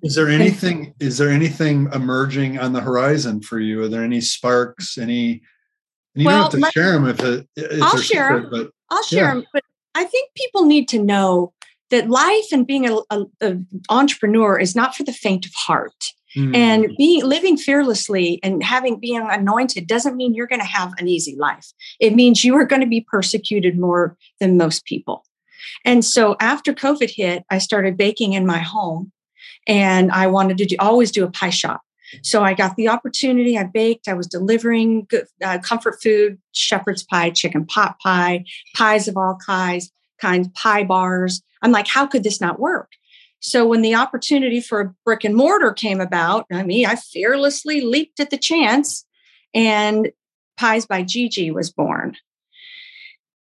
is 0.02 0.14
there 0.14 0.28
anything 0.28 0.94
is 1.00 1.18
there 1.18 1.30
anything 1.30 1.88
emerging 1.92 2.58
on 2.58 2.72
the 2.72 2.80
horizon 2.80 3.42
for 3.42 3.58
you? 3.58 3.82
Are 3.82 3.88
there 3.88 4.04
any 4.04 4.20
sparks 4.20 4.98
any 4.98 5.42
you 6.14 6.26
well, 6.26 6.48
don't 6.48 6.60
have 6.60 6.72
to 6.72 6.78
share 6.78 6.92
them 6.92 7.08
if, 7.08 7.20
it, 7.20 7.48
if 7.56 7.82
i'll 7.82 7.96
share 7.96 8.36
secret, 8.36 8.50
them 8.50 8.50
but, 8.50 8.70
i'll 8.90 9.02
share 9.02 9.24
yeah. 9.24 9.34
them 9.34 9.44
but 9.52 9.62
i 9.94 10.04
think 10.04 10.30
people 10.34 10.66
need 10.66 10.88
to 10.88 11.02
know 11.02 11.52
that 11.90 12.08
life 12.08 12.46
and 12.52 12.66
being 12.66 12.86
an 12.86 13.66
entrepreneur 13.90 14.58
is 14.58 14.74
not 14.74 14.94
for 14.94 15.04
the 15.04 15.12
faint 15.12 15.46
of 15.46 15.52
heart. 15.54 16.04
Mm. 16.34 16.56
and 16.56 16.96
being 16.96 17.22
living 17.26 17.58
fearlessly 17.58 18.40
and 18.42 18.64
having 18.64 18.98
being 18.98 19.20
anointed 19.20 19.86
doesn't 19.86 20.16
mean 20.16 20.32
you're 20.32 20.46
going 20.46 20.62
to 20.62 20.66
have 20.66 20.94
an 20.96 21.06
easy 21.06 21.36
life. 21.36 21.66
It 22.00 22.14
means 22.14 22.42
you 22.42 22.56
are 22.56 22.64
going 22.64 22.80
to 22.80 22.88
be 22.88 23.02
persecuted 23.02 23.78
more 23.78 24.16
than 24.40 24.56
most 24.56 24.86
people. 24.86 25.26
And 25.84 26.02
so 26.02 26.36
after 26.40 26.72
covid 26.72 27.10
hit 27.14 27.44
i 27.50 27.58
started 27.58 27.98
baking 27.98 28.32
in 28.32 28.46
my 28.46 28.60
home 28.60 29.12
and 29.66 30.10
I 30.10 30.26
wanted 30.26 30.58
to 30.58 30.66
do, 30.66 30.76
always 30.78 31.10
do 31.10 31.24
a 31.24 31.30
pie 31.30 31.50
shop. 31.50 31.82
So 32.22 32.42
I 32.42 32.52
got 32.52 32.76
the 32.76 32.88
opportunity. 32.88 33.56
I 33.56 33.64
baked. 33.64 34.06
I 34.08 34.14
was 34.14 34.26
delivering 34.26 35.06
good, 35.08 35.26
uh, 35.42 35.58
comfort 35.58 36.02
food, 36.02 36.38
shepherd's 36.52 37.02
pie, 37.02 37.30
chicken 37.30 37.64
pot 37.64 37.98
pie, 38.00 38.44
pies 38.76 39.08
of 39.08 39.16
all 39.16 39.38
kinds, 39.46 39.90
kinds, 40.20 40.48
pie 40.54 40.84
bars. 40.84 41.42
I'm 41.62 41.72
like, 41.72 41.88
how 41.88 42.06
could 42.06 42.22
this 42.22 42.40
not 42.40 42.60
work? 42.60 42.90
So 43.40 43.66
when 43.66 43.82
the 43.82 43.94
opportunity 43.94 44.60
for 44.60 44.80
a 44.80 44.94
brick 45.04 45.24
and 45.24 45.34
mortar 45.34 45.72
came 45.72 46.00
about, 46.00 46.46
I 46.52 46.62
mean, 46.62 46.86
I 46.86 46.94
fearlessly 46.96 47.80
leaped 47.80 48.20
at 48.20 48.30
the 48.30 48.38
chance, 48.38 49.04
and 49.52 50.12
Pies 50.56 50.86
by 50.86 51.02
Gigi 51.02 51.50
was 51.50 51.72
born. 51.72 52.16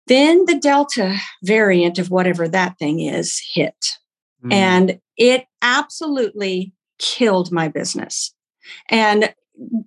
Then 0.08 0.46
the 0.46 0.58
Delta 0.58 1.18
variant 1.44 2.00
of 2.00 2.10
whatever 2.10 2.48
that 2.48 2.80
thing 2.80 3.02
is 3.02 3.42
hit. 3.54 3.99
Mm. 4.44 4.54
And 4.54 5.00
it 5.18 5.46
absolutely 5.62 6.74
killed 6.98 7.52
my 7.52 7.68
business. 7.68 8.34
And 8.90 9.34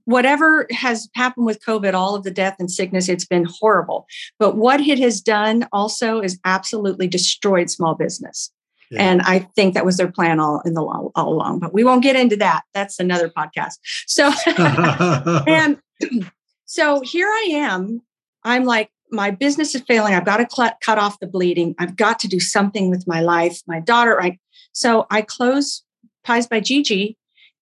whatever 0.05 0.67
has 0.71 1.09
happened 1.15 1.47
with 1.47 1.65
COVID, 1.65 1.95
all 1.95 2.15
of 2.15 2.25
the 2.25 2.31
death 2.31 2.57
and 2.59 2.71
sickness, 2.71 3.09
it's 3.09 3.25
been 3.25 3.47
horrible. 3.61 4.07
But 4.39 4.57
what 4.57 4.81
it 4.81 4.99
has 4.99 5.21
done 5.21 5.67
also 5.73 6.21
is 6.21 6.39
absolutely 6.45 7.07
destroyed 7.07 7.71
small 7.71 7.95
business. 7.95 8.51
Yeah. 8.91 9.03
And 9.03 9.23
I 9.23 9.41
think 9.57 9.73
that 9.73 9.87
was 9.87 9.97
their 9.97 10.13
plan 10.13 10.39
all 10.39 10.61
in 10.67 10.75
the 10.75 10.83
all, 10.83 11.13
all 11.15 11.33
along. 11.33 11.61
But 11.61 11.73
we 11.73 11.85
won't 11.85 12.03
get 12.03 12.17
into 12.17 12.37
that. 12.37 12.65
That's 12.75 13.01
another 13.01 13.31
podcast. 13.31 13.79
So 14.07 14.31
and 15.47 15.79
so 16.67 17.01
here 17.01 17.29
I 17.29 17.49
am. 17.53 18.03
I'm 18.45 18.65
like, 18.65 18.91
my 19.11 19.31
business 19.31 19.75
is 19.75 19.83
failing. 19.83 20.15
I've 20.15 20.25
got 20.25 20.39
to 20.39 20.75
cut 20.81 20.99
off 20.99 21.21
the 21.21 21.27
bleeding. 21.27 21.75
I've 21.79 21.97
got 21.97 22.19
to 22.21 22.29
do 22.29 22.41
something 22.41 22.91
with 22.91 23.07
my 23.07 23.21
life. 23.21 23.61
My 23.67 23.79
daughter, 23.79 24.21
I 24.21 24.39
so 24.73 25.07
I 25.11 25.23
closed 25.23 25.85
Pies 26.25 26.47
by 26.47 26.61
Gigi. 26.61 27.17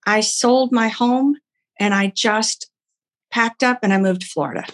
I 0.07 0.21
sold 0.21 0.73
my 0.73 0.89
home 0.89 1.37
and 1.79 1.95
I 1.95 2.13
just 2.15 2.71
packed 3.31 3.63
up 3.63 3.81
and 3.83 3.93
I 3.93 3.99
moved 3.99 4.23
to 4.23 4.27
Florida. 4.27 4.65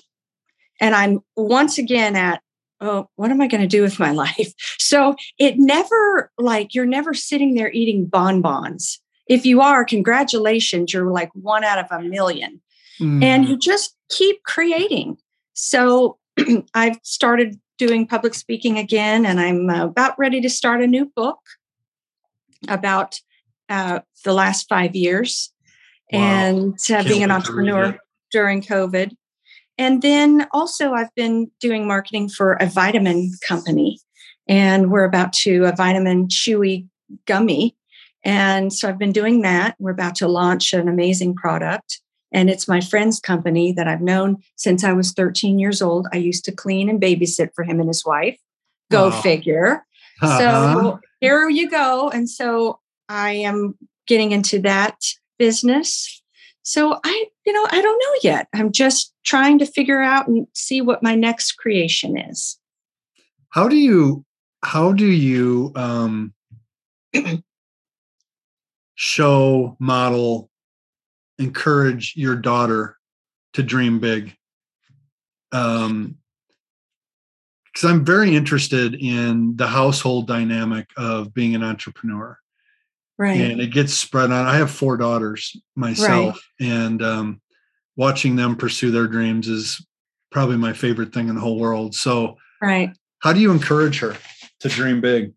And 0.80 0.94
I'm 0.94 1.20
once 1.36 1.78
again 1.78 2.16
at, 2.16 2.42
oh, 2.80 3.08
what 3.16 3.30
am 3.30 3.40
I 3.40 3.46
going 3.46 3.62
to 3.62 3.66
do 3.66 3.82
with 3.82 3.98
my 3.98 4.10
life? 4.12 4.52
So 4.78 5.14
it 5.38 5.58
never 5.58 6.30
like 6.38 6.74
you're 6.74 6.86
never 6.86 7.14
sitting 7.14 7.54
there 7.54 7.72
eating 7.72 8.06
bonbons. 8.06 9.00
If 9.28 9.44
you 9.44 9.60
are, 9.60 9.84
congratulations, 9.84 10.92
you're 10.92 11.10
like 11.10 11.30
one 11.34 11.64
out 11.64 11.78
of 11.78 11.86
a 11.90 12.02
million. 12.02 12.60
Mm. 13.00 13.22
And 13.22 13.48
you 13.48 13.58
just 13.58 13.94
keep 14.08 14.42
creating. 14.44 15.18
So 15.54 16.18
I've 16.74 16.98
started 17.02 17.58
doing 17.78 18.06
public 18.06 18.34
speaking 18.34 18.78
again, 18.78 19.26
and 19.26 19.38
I'm 19.40 19.68
about 19.68 20.18
ready 20.18 20.40
to 20.40 20.48
start 20.48 20.80
a 20.80 20.86
new 20.86 21.10
book 21.14 21.38
about 22.68 23.18
uh, 23.68 24.00
the 24.24 24.32
last 24.32 24.68
five 24.68 24.94
years 24.94 25.52
wow. 26.12 26.20
and 26.20 26.74
uh, 26.90 27.02
being 27.04 27.22
an 27.22 27.30
entrepreneur 27.30 27.98
during 28.30 28.62
COVID. 28.62 29.12
And 29.78 30.00
then 30.02 30.46
also, 30.52 30.92
I've 30.92 31.14
been 31.14 31.50
doing 31.60 31.86
marketing 31.86 32.30
for 32.30 32.54
a 32.54 32.66
vitamin 32.66 33.32
company, 33.46 34.00
and 34.48 34.90
we're 34.90 35.04
about 35.04 35.32
to 35.34 35.64
a 35.64 35.72
vitamin 35.76 36.28
chewy 36.28 36.86
gummy. 37.26 37.76
And 38.24 38.72
so 38.72 38.88
I've 38.88 38.98
been 38.98 39.12
doing 39.12 39.42
that. 39.42 39.76
We're 39.78 39.92
about 39.92 40.14
to 40.16 40.28
launch 40.28 40.72
an 40.72 40.88
amazing 40.88 41.34
product. 41.34 42.00
And 42.32 42.50
it's 42.50 42.66
my 42.66 42.80
friend's 42.80 43.20
company 43.20 43.72
that 43.72 43.86
I've 43.86 44.00
known 44.00 44.38
since 44.56 44.82
I 44.82 44.92
was 44.92 45.12
13 45.12 45.58
years 45.58 45.80
old. 45.80 46.08
I 46.12 46.16
used 46.16 46.44
to 46.46 46.52
clean 46.52 46.88
and 46.88 47.00
babysit 47.00 47.50
for 47.54 47.62
him 47.62 47.78
and 47.78 47.88
his 47.88 48.04
wife. 48.04 48.38
Go 48.90 49.10
wow. 49.10 49.20
figure. 49.20 49.86
Uh-huh. 50.22 50.38
So 50.38 51.00
here 51.26 51.48
you 51.48 51.68
go. 51.68 52.08
And 52.08 52.30
so 52.30 52.78
I 53.08 53.32
am 53.32 53.76
getting 54.06 54.30
into 54.30 54.60
that 54.60 54.96
business. 55.38 56.22
So 56.62 57.00
I, 57.04 57.26
you 57.44 57.52
know, 57.52 57.66
I 57.70 57.80
don't 57.80 57.98
know 57.98 58.20
yet. 58.30 58.46
I'm 58.54 58.70
just 58.70 59.12
trying 59.24 59.58
to 59.58 59.66
figure 59.66 60.00
out 60.00 60.28
and 60.28 60.46
see 60.54 60.80
what 60.80 61.02
my 61.02 61.16
next 61.16 61.52
creation 61.52 62.16
is. 62.16 62.58
How 63.50 63.68
do 63.68 63.76
you 63.76 64.24
how 64.62 64.92
do 64.92 65.06
you 65.06 65.72
um 65.74 66.32
show 68.94 69.76
model 69.78 70.50
encourage 71.38 72.14
your 72.16 72.36
daughter 72.36 72.96
to 73.52 73.62
dream 73.62 73.98
big 73.98 74.36
um 75.52 76.16
because 77.76 77.90
i'm 77.90 78.04
very 78.04 78.34
interested 78.34 78.94
in 78.94 79.54
the 79.56 79.66
household 79.66 80.26
dynamic 80.26 80.88
of 80.96 81.34
being 81.34 81.54
an 81.54 81.62
entrepreneur 81.62 82.38
right 83.18 83.38
and 83.40 83.60
it 83.60 83.68
gets 83.68 83.92
spread 83.92 84.30
on 84.30 84.46
i 84.46 84.56
have 84.56 84.70
four 84.70 84.96
daughters 84.96 85.54
myself 85.74 86.40
right. 86.60 86.68
and 86.68 87.02
um 87.02 87.40
watching 87.96 88.36
them 88.36 88.56
pursue 88.56 88.90
their 88.90 89.06
dreams 89.06 89.48
is 89.48 89.84
probably 90.30 90.56
my 90.56 90.72
favorite 90.72 91.12
thing 91.12 91.28
in 91.28 91.34
the 91.34 91.40
whole 91.40 91.58
world 91.58 91.94
so 91.94 92.36
right 92.62 92.90
how 93.18 93.32
do 93.32 93.40
you 93.40 93.50
encourage 93.50 93.98
her 93.98 94.16
to 94.60 94.68
dream 94.68 95.00
big 95.00 95.32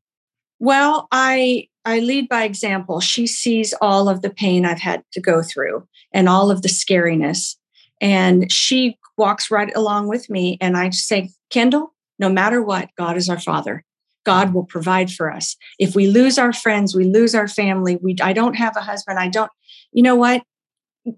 well 0.59 1.07
i 1.11 1.67
I 1.85 1.99
lead 1.99 2.29
by 2.29 2.43
example. 2.43 2.99
She 2.99 3.25
sees 3.25 3.73
all 3.81 4.09
of 4.09 4.21
the 4.21 4.29
pain 4.29 4.63
I've 4.63 4.81
had 4.81 5.01
to 5.13 5.21
go 5.21 5.41
through 5.41 5.87
and 6.11 6.29
all 6.29 6.51
of 6.51 6.61
the 6.61 6.67
scariness. 6.67 7.55
And 7.99 8.51
she 8.51 8.99
walks 9.17 9.49
right 9.49 9.75
along 9.75 10.07
with 10.07 10.29
me. 10.29 10.59
And 10.61 10.77
I 10.77 10.91
say, 10.91 11.31
Kendall, 11.49 11.95
no 12.19 12.29
matter 12.29 12.61
what, 12.61 12.89
God 12.97 13.17
is 13.17 13.29
our 13.29 13.39
Father. 13.39 13.83
God 14.25 14.53
will 14.53 14.65
provide 14.65 15.11
for 15.11 15.31
us. 15.31 15.55
If 15.79 15.95
we 15.95 16.07
lose 16.07 16.37
our 16.37 16.53
friends, 16.53 16.95
we 16.95 17.05
lose 17.05 17.33
our 17.33 17.47
family. 17.47 17.97
We, 18.01 18.15
I 18.21 18.33
don't 18.33 18.55
have 18.55 18.75
a 18.75 18.81
husband. 18.81 19.17
I 19.17 19.29
don't, 19.29 19.51
you 19.91 20.03
know 20.03 20.15
what? 20.15 20.43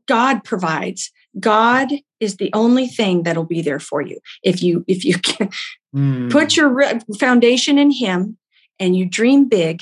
God 0.07 0.43
provides. 0.43 1.11
God 1.39 1.91
is 2.19 2.37
the 2.37 2.51
only 2.53 2.87
thing 2.87 3.23
that'll 3.23 3.43
be 3.43 3.61
there 3.61 3.79
for 3.79 4.01
you. 4.01 4.19
If 4.43 4.61
you, 4.61 4.85
if 4.87 5.03
you 5.03 5.17
can 5.23 5.49
mm. 5.93 6.31
put 6.31 6.55
your 6.55 6.99
foundation 7.19 7.77
in 7.77 7.91
Him 7.91 8.37
and 8.79 8.95
you 8.95 9.05
dream 9.05 9.49
big, 9.49 9.81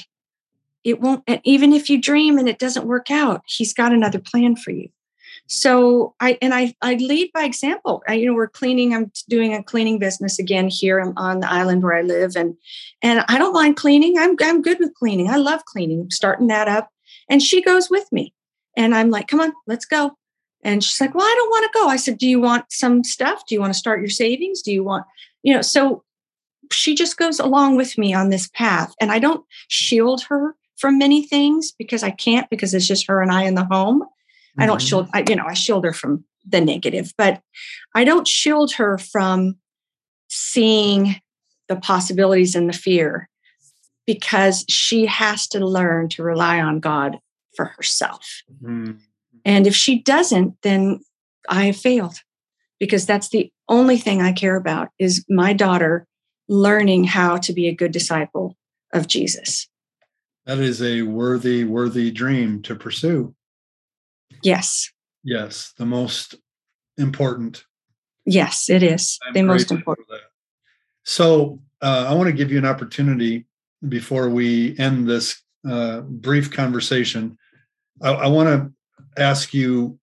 it 0.84 1.01
won't 1.01 1.23
and 1.27 1.41
even 1.43 1.73
if 1.73 1.89
you 1.89 1.99
dream 1.99 2.38
and 2.38 2.47
it 2.47 2.60
doesn't 2.60 2.86
work 2.86 3.12
out 3.12 3.41
he's 3.45 3.73
got 3.73 3.91
another 3.91 4.19
plan 4.19 4.55
for 4.55 4.71
you 4.71 4.89
so 5.50 6.14
i 6.20 6.38
and 6.42 6.54
i 6.54 6.74
i 6.82 6.94
lead 6.94 7.32
by 7.34 7.44
example. 7.44 8.04
I, 8.08 8.14
you 8.14 8.28
know 8.28 8.36
we're 8.36 8.48
cleaning 8.48 8.94
i'm 8.94 9.12
doing 9.28 9.54
a 9.54 9.64
cleaning 9.64 9.98
business 9.98 10.38
again 10.38 10.70
here 10.70 11.00
on 11.18 11.40
the 11.40 11.52
island 11.52 11.84
where 11.84 11.96
i 11.96 12.02
live 12.02 12.36
and 12.36 12.56
and 13.02 13.26
i 13.28 13.38
don't 13.38 13.54
mind 13.54 13.76
cleaning. 13.76 14.18
I'm 14.18 14.36
i'm 14.42 14.62
good 14.62 14.80
with 14.80 14.94
cleaning. 14.94 15.30
I 15.30 15.38
love 15.38 15.66
cleaning 15.66 16.10
starting 16.12 16.48
that 16.48 16.68
up. 16.68 16.90
And 17.30 17.42
she 17.42 17.62
goes 17.62 17.90
with 17.90 18.10
me 18.12 18.34
and 18.78 18.94
i'm 18.94 19.10
like 19.10 19.28
come 19.28 19.40
on 19.40 19.54
let's 19.68 19.86
go. 19.86 20.12
And 20.64 20.84
she's 20.84 21.02
like 21.02 21.16
well 21.16 21.26
i 21.26 21.36
don't 21.36 21.50
want 21.50 21.64
to 21.64 21.80
go. 21.80 21.88
I 21.88 21.98
said 21.98 22.18
do 22.18 22.28
you 22.28 22.40
want 22.40 22.66
some 22.72 23.04
stuff? 23.04 23.44
Do 23.48 23.56
you 23.56 23.62
want 23.62 23.74
to 23.74 23.80
start 23.80 24.02
your 24.02 24.10
savings? 24.10 24.62
Do 24.62 24.72
you 24.72 24.84
want 24.84 25.06
you 25.42 25.54
know? 25.54 25.62
So 25.62 26.04
she 26.72 26.94
just 26.94 27.18
goes 27.18 27.40
along 27.40 27.76
with 27.76 27.98
me 27.98 28.14
on 28.14 28.30
this 28.30 28.48
path 28.50 28.94
and 29.02 29.12
i 29.12 29.18
don't 29.18 29.44
shield 29.68 30.22
her 30.26 30.56
from 30.80 30.98
many 30.98 31.26
things 31.26 31.74
because 31.78 32.04
I 32.04 32.12
can't 32.12 32.50
because 32.50 32.74
it's 32.74 32.88
just 32.88 33.08
her 33.08 33.22
and 33.22 33.32
I 33.32 33.44
in 33.44 33.56
the 33.56 33.66
home. 33.66 34.04
I 34.60 34.65
don't 34.65 34.78
mm-hmm. 34.78 34.86
shield, 34.86 35.10
I, 35.13 35.24
you 35.28 35.36
know, 35.36 35.45
I 35.48 35.54
shield 35.54 35.86
her 35.86 35.93
from 35.93 36.24
the 36.48 36.62
negative, 36.62 37.13
but 37.17 37.41
I 37.95 38.04
don't 38.04 38.28
shield 38.28 38.74
her 38.74 38.98
from 38.98 39.56
seeing 40.30 41.15
the 41.67 41.76
possibilities 41.76 42.56
and 42.56 42.69
the 42.69 42.74
fear 42.74 43.30
because 44.06 44.65
she 44.67 45.06
has 45.06 45.48
to 45.48 45.65
learn 45.65 46.10
to 46.10 46.24
rely 46.24 46.60
on 46.60 46.80
God 46.80 47.19
for 47.56 47.65
herself. 47.65 48.41
Mm-hmm. 48.63 48.93
And 49.45 49.67
if 49.67 49.76
she 49.76 50.02
doesn't, 50.02 50.56
then 50.63 51.02
I 51.48 51.65
have 51.65 51.78
failed 51.78 52.19
because 52.80 53.06
that's 53.06 53.30
the 53.30 53.52
only 53.67 53.98
thing 53.98 54.22
I 54.22 54.32
care 54.32 54.56
about 54.56 54.89
is 54.98 55.24
my 55.30 55.54
daughter 55.54 56.08
learning 56.48 57.04
how 57.04 57.38
to 57.38 57.54
be 57.54 57.67
a 57.67 57.76
good 57.76 57.91
disciple 57.91 58.58
of 58.93 59.08
Jesus. 59.08 59.67
That 60.45 60.58
is 60.58 60.82
a 60.82 61.04
worthy, 61.04 61.63
worthy 61.63 62.10
dream 62.10 62.63
to 62.63 62.76
pursue. 62.76 63.36
Yes. 64.43 64.89
Yes, 65.23 65.73
the 65.78 65.86
most 65.86 66.36
important. 66.97 67.65
Yes, 68.25 68.69
it 68.69 68.84
is 68.84 69.17
I'm 69.25 69.34
the 69.34 69.41
most 69.43 69.71
important. 69.71 70.08
So 71.04 71.60
uh, 71.82 72.06
I 72.10 72.13
want 72.13 72.28
to 72.28 72.34
give 72.34 72.52
you 72.52 72.58
an 72.58 72.65
opportunity 72.65 73.47
before 73.88 74.30
we 74.30 74.78
end 74.78 75.08
this 75.08 75.41
uh, 75.67 76.02
brief 76.02 76.52
conversation. 76.52 77.38
I, 78.02 78.12
I 78.12 78.28
want 78.28 78.49
to 78.49 79.21
ask 79.21 79.54
you 79.54 79.99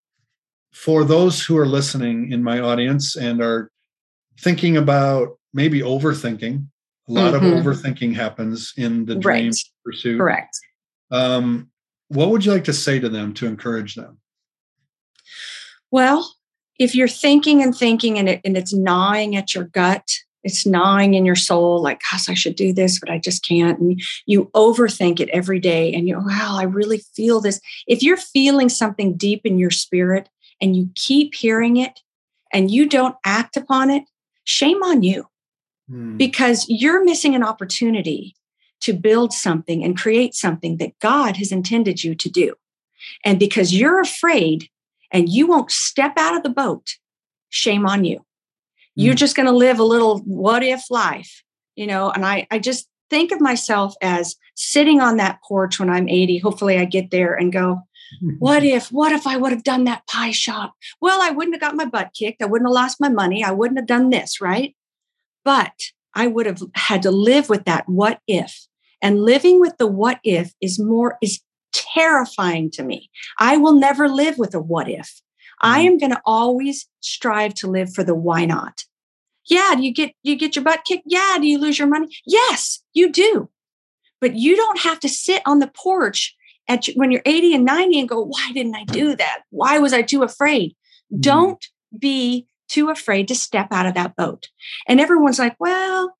for 0.72 1.04
those 1.04 1.44
who 1.44 1.56
are 1.56 1.66
listening 1.66 2.32
in 2.32 2.42
my 2.42 2.60
audience 2.60 3.16
and 3.16 3.40
are 3.40 3.70
thinking 4.40 4.76
about 4.76 5.38
maybe 5.54 5.80
overthinking. 5.80 6.66
A 7.08 7.12
lot 7.12 7.34
Mhm. 7.34 7.36
of 7.36 7.42
overthinking 7.64 8.14
happens 8.14 8.72
in 8.76 9.06
the 9.06 9.14
dream 9.14 9.46
Right. 9.46 9.56
pursuit. 9.84 10.18
Correct. 10.18 10.58
Um, 11.10 11.70
what 12.08 12.30
would 12.30 12.44
you 12.44 12.52
like 12.52 12.64
to 12.64 12.72
say 12.72 12.98
to 12.98 13.08
them 13.08 13.32
to 13.34 13.46
encourage 13.46 13.94
them? 13.94 14.18
Well, 15.96 16.30
if 16.78 16.94
you're 16.94 17.08
thinking 17.08 17.62
and 17.62 17.74
thinking 17.74 18.18
and, 18.18 18.28
it, 18.28 18.42
and 18.44 18.54
it's 18.54 18.74
gnawing 18.74 19.34
at 19.34 19.54
your 19.54 19.64
gut, 19.64 20.06
it's 20.44 20.66
gnawing 20.66 21.14
in 21.14 21.24
your 21.24 21.34
soul, 21.34 21.80
like, 21.80 22.02
gosh, 22.12 22.28
I 22.28 22.34
should 22.34 22.54
do 22.54 22.74
this, 22.74 23.00
but 23.00 23.08
I 23.08 23.16
just 23.16 23.42
can't. 23.42 23.80
And 23.80 23.98
you 24.26 24.50
overthink 24.54 25.20
it 25.20 25.30
every 25.30 25.58
day 25.58 25.94
and 25.94 26.06
you, 26.06 26.18
wow, 26.18 26.58
I 26.58 26.64
really 26.64 26.98
feel 26.98 27.40
this. 27.40 27.62
If 27.86 28.02
you're 28.02 28.18
feeling 28.18 28.68
something 28.68 29.16
deep 29.16 29.46
in 29.46 29.56
your 29.56 29.70
spirit 29.70 30.28
and 30.60 30.76
you 30.76 30.90
keep 30.96 31.34
hearing 31.34 31.78
it 31.78 32.00
and 32.52 32.70
you 32.70 32.86
don't 32.86 33.16
act 33.24 33.56
upon 33.56 33.88
it, 33.88 34.02
shame 34.44 34.82
on 34.82 35.02
you 35.02 35.24
Hmm. 35.88 36.18
because 36.18 36.66
you're 36.68 37.04
missing 37.04 37.34
an 37.34 37.42
opportunity 37.42 38.36
to 38.82 38.92
build 38.92 39.32
something 39.32 39.82
and 39.82 39.96
create 39.96 40.34
something 40.34 40.76
that 40.76 40.98
God 40.98 41.38
has 41.38 41.50
intended 41.52 42.04
you 42.04 42.14
to 42.16 42.28
do. 42.28 42.52
And 43.24 43.38
because 43.38 43.72
you're 43.72 43.98
afraid 43.98 44.68
and 45.12 45.28
you 45.28 45.46
won't 45.46 45.70
step 45.70 46.14
out 46.16 46.36
of 46.36 46.42
the 46.42 46.50
boat, 46.50 46.96
shame 47.48 47.86
on 47.86 48.04
you. 48.04 48.24
You're 48.94 49.14
Mm. 49.14 49.18
just 49.18 49.36
going 49.36 49.46
to 49.46 49.52
live 49.52 49.78
a 49.78 49.84
little 49.84 50.18
what 50.20 50.62
if 50.62 50.90
life, 50.90 51.42
you 51.74 51.86
know. 51.86 52.10
And 52.10 52.24
I, 52.24 52.46
I 52.50 52.58
just 52.58 52.88
think 53.10 53.30
of 53.30 53.40
myself 53.40 53.94
as 54.02 54.36
sitting 54.54 55.00
on 55.00 55.16
that 55.18 55.38
porch 55.46 55.78
when 55.78 55.90
I'm 55.90 56.08
80. 56.08 56.38
Hopefully, 56.38 56.78
I 56.78 56.84
get 56.86 57.10
there 57.10 57.34
and 57.34 57.52
go, 57.52 57.82
what 58.38 58.64
if, 58.76 58.88
what 58.88 59.12
if 59.12 59.26
I 59.26 59.36
would 59.36 59.52
have 59.52 59.64
done 59.64 59.84
that 59.84 60.06
pie 60.06 60.30
shop? 60.30 60.74
Well, 61.00 61.20
I 61.20 61.30
wouldn't 61.30 61.54
have 61.54 61.60
got 61.60 61.76
my 61.76 61.84
butt 61.84 62.10
kicked. 62.18 62.42
I 62.42 62.46
wouldn't 62.46 62.68
have 62.68 62.74
lost 62.74 63.00
my 63.00 63.08
money. 63.10 63.44
I 63.44 63.50
wouldn't 63.50 63.78
have 63.78 63.86
done 63.86 64.10
this, 64.10 64.40
right? 64.40 64.74
But 65.44 65.72
I 66.14 66.26
would 66.26 66.46
have 66.46 66.62
had 66.74 67.02
to 67.02 67.10
live 67.10 67.48
with 67.48 67.64
that 67.66 67.88
what 67.88 68.20
if. 68.26 68.66
And 69.02 69.22
living 69.22 69.60
with 69.60 69.76
the 69.76 69.86
what 69.86 70.18
if 70.24 70.54
is 70.62 70.78
more, 70.78 71.18
is 71.22 71.40
terrifying 71.94 72.70
to 72.72 72.82
me. 72.82 73.10
I 73.38 73.56
will 73.56 73.74
never 73.74 74.08
live 74.08 74.38
with 74.38 74.54
a 74.54 74.60
what 74.60 74.88
if. 74.88 75.20
I 75.62 75.82
Mhm. 75.82 75.86
am 75.86 75.98
going 75.98 76.10
to 76.12 76.22
always 76.24 76.86
strive 77.00 77.54
to 77.54 77.66
live 77.66 77.92
for 77.94 78.04
the 78.04 78.14
why 78.14 78.44
not. 78.44 78.84
Yeah, 79.48 79.74
do 79.76 79.82
you 79.82 79.92
get 79.92 80.12
you 80.22 80.36
get 80.36 80.56
your 80.56 80.64
butt 80.64 80.84
kicked? 80.84 81.04
Yeah, 81.06 81.38
do 81.40 81.46
you 81.46 81.58
lose 81.58 81.78
your 81.78 81.88
money? 81.88 82.08
Yes, 82.26 82.82
you 82.92 83.10
do. 83.10 83.48
But 84.20 84.34
you 84.34 84.56
don't 84.56 84.80
have 84.80 84.98
to 85.00 85.08
sit 85.08 85.42
on 85.46 85.60
the 85.60 85.68
porch 85.68 86.34
at 86.68 86.86
when 86.96 87.10
you're 87.12 87.22
80 87.24 87.54
and 87.54 87.64
90 87.64 88.00
and 88.00 88.08
go, 88.08 88.24
why 88.24 88.50
didn't 88.52 88.74
I 88.74 88.84
do 88.84 89.14
that? 89.16 89.42
Why 89.50 89.78
was 89.78 89.92
I 89.92 90.02
too 90.02 90.22
afraid? 90.22 90.74
Mhm. 91.12 91.20
Don't 91.20 91.64
be 91.96 92.46
too 92.68 92.90
afraid 92.90 93.28
to 93.28 93.34
step 93.36 93.68
out 93.70 93.86
of 93.86 93.94
that 93.94 94.16
boat. 94.16 94.48
And 94.88 95.00
everyone's 95.00 95.38
like, 95.38 95.54
well, 95.60 96.16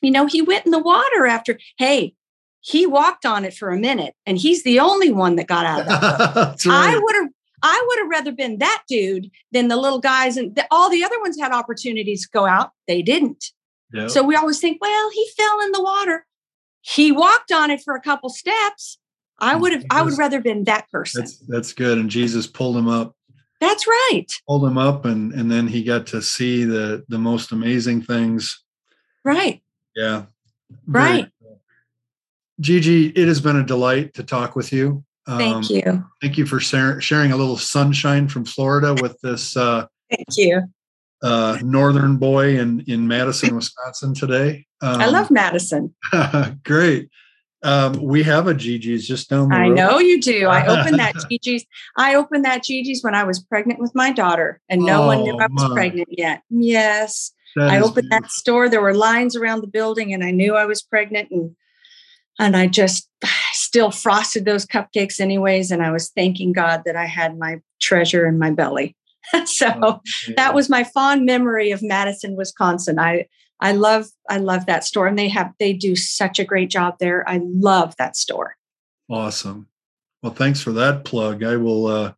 you 0.00 0.10
know, 0.10 0.24
he 0.26 0.40
went 0.40 0.64
in 0.64 0.70
the 0.72 0.78
water 0.78 1.26
after, 1.26 1.58
hey, 1.78 2.14
he 2.62 2.86
walked 2.86 3.26
on 3.26 3.44
it 3.44 3.54
for 3.54 3.70
a 3.70 3.78
minute 3.78 4.14
and 4.24 4.38
he's 4.38 4.62
the 4.62 4.80
only 4.80 5.10
one 5.10 5.36
that 5.36 5.48
got 5.48 5.66
out 5.66 5.80
of 5.80 5.86
that. 5.86 6.34
That's 6.34 6.66
I 6.66 6.96
would 6.96 7.14
have 7.16 7.28
I 7.64 7.84
would 7.86 7.98
have 8.00 8.08
rather 8.08 8.32
been 8.32 8.58
that 8.58 8.82
dude 8.88 9.30
than 9.52 9.68
the 9.68 9.76
little 9.76 10.00
guys 10.00 10.36
and 10.36 10.54
the, 10.54 10.66
all 10.70 10.88
the 10.88 11.04
other 11.04 11.20
ones 11.20 11.38
had 11.38 11.52
opportunities 11.52 12.22
to 12.22 12.28
go 12.32 12.46
out. 12.46 12.70
They 12.88 13.02
didn't. 13.02 13.52
Yep. 13.92 14.10
So 14.10 14.22
we 14.22 14.34
always 14.34 14.58
think, 14.58 14.78
well, 14.80 15.10
he 15.10 15.28
fell 15.36 15.60
in 15.60 15.72
the 15.72 15.82
water. 15.82 16.26
He 16.80 17.12
walked 17.12 17.52
on 17.52 17.70
it 17.70 17.80
for 17.82 17.94
a 17.94 18.00
couple 18.00 18.30
steps. 18.30 18.98
I 19.38 19.56
would 19.56 19.72
have 19.72 19.84
I 19.90 20.02
would 20.02 20.16
rather 20.16 20.40
been 20.40 20.64
that 20.64 20.88
person. 20.90 21.20
that's 21.20 21.38
that's 21.48 21.72
good. 21.72 21.98
And 21.98 22.08
Jesus 22.08 22.46
pulled 22.46 22.76
him 22.76 22.88
up, 22.88 23.16
That's 23.60 23.86
right. 23.88 24.26
pulled 24.46 24.64
him 24.64 24.78
up, 24.78 25.04
and 25.04 25.32
and 25.32 25.50
then 25.50 25.66
he 25.66 25.82
got 25.82 26.06
to 26.08 26.22
see 26.22 26.62
the 26.64 27.04
the 27.08 27.18
most 27.18 27.50
amazing 27.50 28.02
things. 28.02 28.62
Right. 29.24 29.62
Yeah. 29.96 30.26
Very 30.86 31.04
Right. 31.04 31.31
Gigi, 32.62 33.08
it 33.08 33.26
has 33.28 33.40
been 33.40 33.56
a 33.56 33.64
delight 33.64 34.14
to 34.14 34.22
talk 34.22 34.54
with 34.56 34.72
you. 34.72 35.04
Thank 35.26 35.56
Um, 35.56 35.62
you. 35.68 36.04
Thank 36.20 36.38
you 36.38 36.46
for 36.46 36.60
sharing 36.60 37.32
a 37.32 37.36
little 37.36 37.56
sunshine 37.58 38.28
from 38.28 38.44
Florida 38.44 38.94
with 39.02 39.20
this 39.20 39.56
uh, 39.56 39.86
Thank 40.10 40.36
you. 40.36 40.62
uh, 41.22 41.58
northern 41.62 42.16
boy 42.16 42.58
in 42.58 42.84
in 42.86 43.06
Madison, 43.08 43.54
Wisconsin 43.56 44.14
today. 44.14 44.66
Um, 44.80 45.00
I 45.00 45.06
love 45.06 45.30
Madison. 45.30 45.94
great. 46.64 47.08
Um, 47.64 47.92
we 48.02 48.24
have 48.24 48.48
a 48.48 48.54
Gigi's 48.54 49.06
just 49.06 49.30
down 49.30 49.48
the 49.48 49.54
I 49.56 49.68
road. 49.68 49.76
know 49.76 49.98
you 50.00 50.20
do. 50.20 50.46
I 50.46 50.66
opened 50.66 50.98
that 50.98 51.14
Gigi's. 51.30 51.64
I 51.96 52.14
opened 52.16 52.44
that 52.44 52.64
Gigi's 52.64 53.02
when 53.04 53.14
I 53.14 53.22
was 53.24 53.38
pregnant 53.40 53.78
with 53.80 53.94
my 53.94 54.10
daughter, 54.12 54.60
and 54.68 54.82
no 54.82 55.06
one 55.06 55.22
knew 55.22 55.34
Oh, 55.34 55.38
I 55.38 55.46
was 55.46 55.68
my. 55.68 55.74
pregnant 55.74 56.08
yet. 56.10 56.42
Yes. 56.50 57.32
That 57.54 57.70
I 57.70 57.80
opened 57.80 58.10
that 58.10 58.30
store. 58.30 58.68
There 58.68 58.80
were 58.80 58.94
lines 58.94 59.36
around 59.36 59.60
the 59.60 59.66
building, 59.68 60.12
and 60.12 60.24
I 60.24 60.30
knew 60.32 60.56
I 60.56 60.64
was 60.64 60.82
pregnant, 60.82 61.30
and 61.30 61.54
and 62.38 62.56
I 62.56 62.66
just 62.66 63.08
still 63.52 63.90
frosted 63.90 64.44
those 64.44 64.66
cupcakes 64.66 65.20
anyways. 65.20 65.70
And 65.70 65.82
I 65.82 65.90
was 65.90 66.10
thanking 66.10 66.52
God 66.52 66.82
that 66.86 66.96
I 66.96 67.06
had 67.06 67.38
my 67.38 67.60
treasure 67.80 68.26
in 68.26 68.38
my 68.38 68.50
belly. 68.50 68.96
so 69.44 69.70
beautiful. 69.70 70.02
that 70.36 70.54
was 70.54 70.68
my 70.68 70.84
fond 70.84 71.24
memory 71.24 71.70
of 71.70 71.82
Madison, 71.82 72.36
Wisconsin. 72.36 72.98
I 72.98 73.26
I 73.60 73.72
love 73.72 74.06
I 74.28 74.38
love 74.38 74.66
that 74.66 74.84
store, 74.84 75.06
and 75.06 75.16
they 75.16 75.28
have 75.28 75.52
they 75.60 75.72
do 75.72 75.94
such 75.94 76.40
a 76.40 76.44
great 76.44 76.68
job 76.68 76.96
there. 76.98 77.28
I 77.28 77.40
love 77.42 77.96
that 77.96 78.16
store. 78.16 78.56
awesome. 79.08 79.68
Well, 80.22 80.32
thanks 80.32 80.60
for 80.60 80.72
that 80.72 81.04
plug. 81.04 81.42
I 81.42 81.56
will 81.56 81.86
uh, 81.86 82.12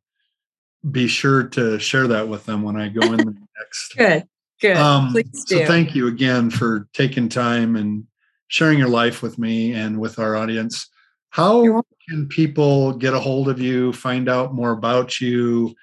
be 0.91 1.07
sure 1.07 1.43
to 1.49 1.79
share 1.79 2.07
that 2.09 2.29
with 2.29 2.45
them 2.45 2.63
when 2.63 2.77
I 2.77 2.89
go 2.89 3.01
in 3.01 3.17
there 3.17 3.27
next. 3.59 3.95
Good, 3.97 4.29
good. 4.61 4.77
Um, 4.77 5.13
Please 5.13 5.45
do. 5.45 5.59
so 5.59 5.67
thank 5.67 5.95
you 5.95 6.07
again 6.07 6.51
for 6.51 6.89
taking 6.93 7.29
time 7.29 7.77
and 7.77 8.07
sharing 8.49 8.79
your 8.79 8.89
life 8.89 9.23
with 9.23 9.39
me 9.39 9.73
and 9.73 10.01
with 10.01 10.19
our 10.19 10.37
audience. 10.37 10.89
How 11.31 11.83
can 12.09 12.29
people 12.29 12.93
get 12.93 13.15
a 13.15 13.21
hold 13.21 13.49
of 13.49 13.61
you, 13.61 13.93
find 13.93 14.29
out 14.29 14.55
more 14.55 14.71
about 14.71 15.21
you, 15.21 15.75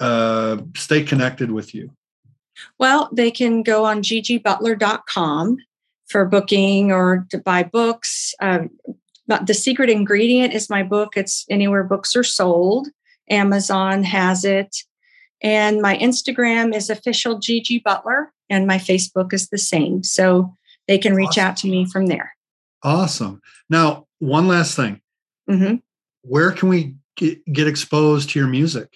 uh, 0.00 0.58
stay 0.76 1.02
connected 1.02 1.50
with 1.50 1.74
you? 1.74 1.90
Well, 2.78 3.08
they 3.12 3.30
can 3.30 3.62
go 3.62 3.84
on 3.84 4.02
gigibutler.com 4.02 5.56
for 6.08 6.26
booking 6.26 6.92
or 6.92 7.26
to 7.30 7.38
buy 7.38 7.62
books. 7.62 8.34
Um, 8.40 8.70
but 9.26 9.46
the 9.46 9.54
secret 9.54 9.88
ingredient 9.88 10.52
is 10.52 10.68
my 10.68 10.82
book. 10.82 11.16
It's 11.16 11.46
anywhere 11.48 11.84
books 11.84 12.14
are 12.14 12.24
sold. 12.24 12.88
Amazon 13.30 14.02
has 14.02 14.44
it. 14.44 14.76
And 15.40 15.80
my 15.80 15.96
Instagram 15.96 16.74
is 16.74 16.90
official 16.90 17.38
Gigi 17.38 17.78
Butler, 17.78 18.32
and 18.48 18.66
my 18.66 18.78
Facebook 18.78 19.32
is 19.32 19.48
the 19.48 19.58
same. 19.58 20.04
So 20.04 20.54
they 20.88 20.98
can 20.98 21.14
reach 21.14 21.38
out 21.38 21.56
to 21.58 21.68
me 21.68 21.86
from 21.86 22.06
there. 22.06 22.34
Awesome. 22.82 23.40
Now, 23.70 24.06
one 24.18 24.48
last 24.48 24.76
thing. 24.76 25.00
hmm 25.48 25.76
Where 26.22 26.52
can 26.52 26.68
we 26.68 26.96
get, 27.16 27.44
get 27.52 27.66
exposed 27.66 28.30
to 28.30 28.38
your 28.38 28.48
music? 28.48 28.88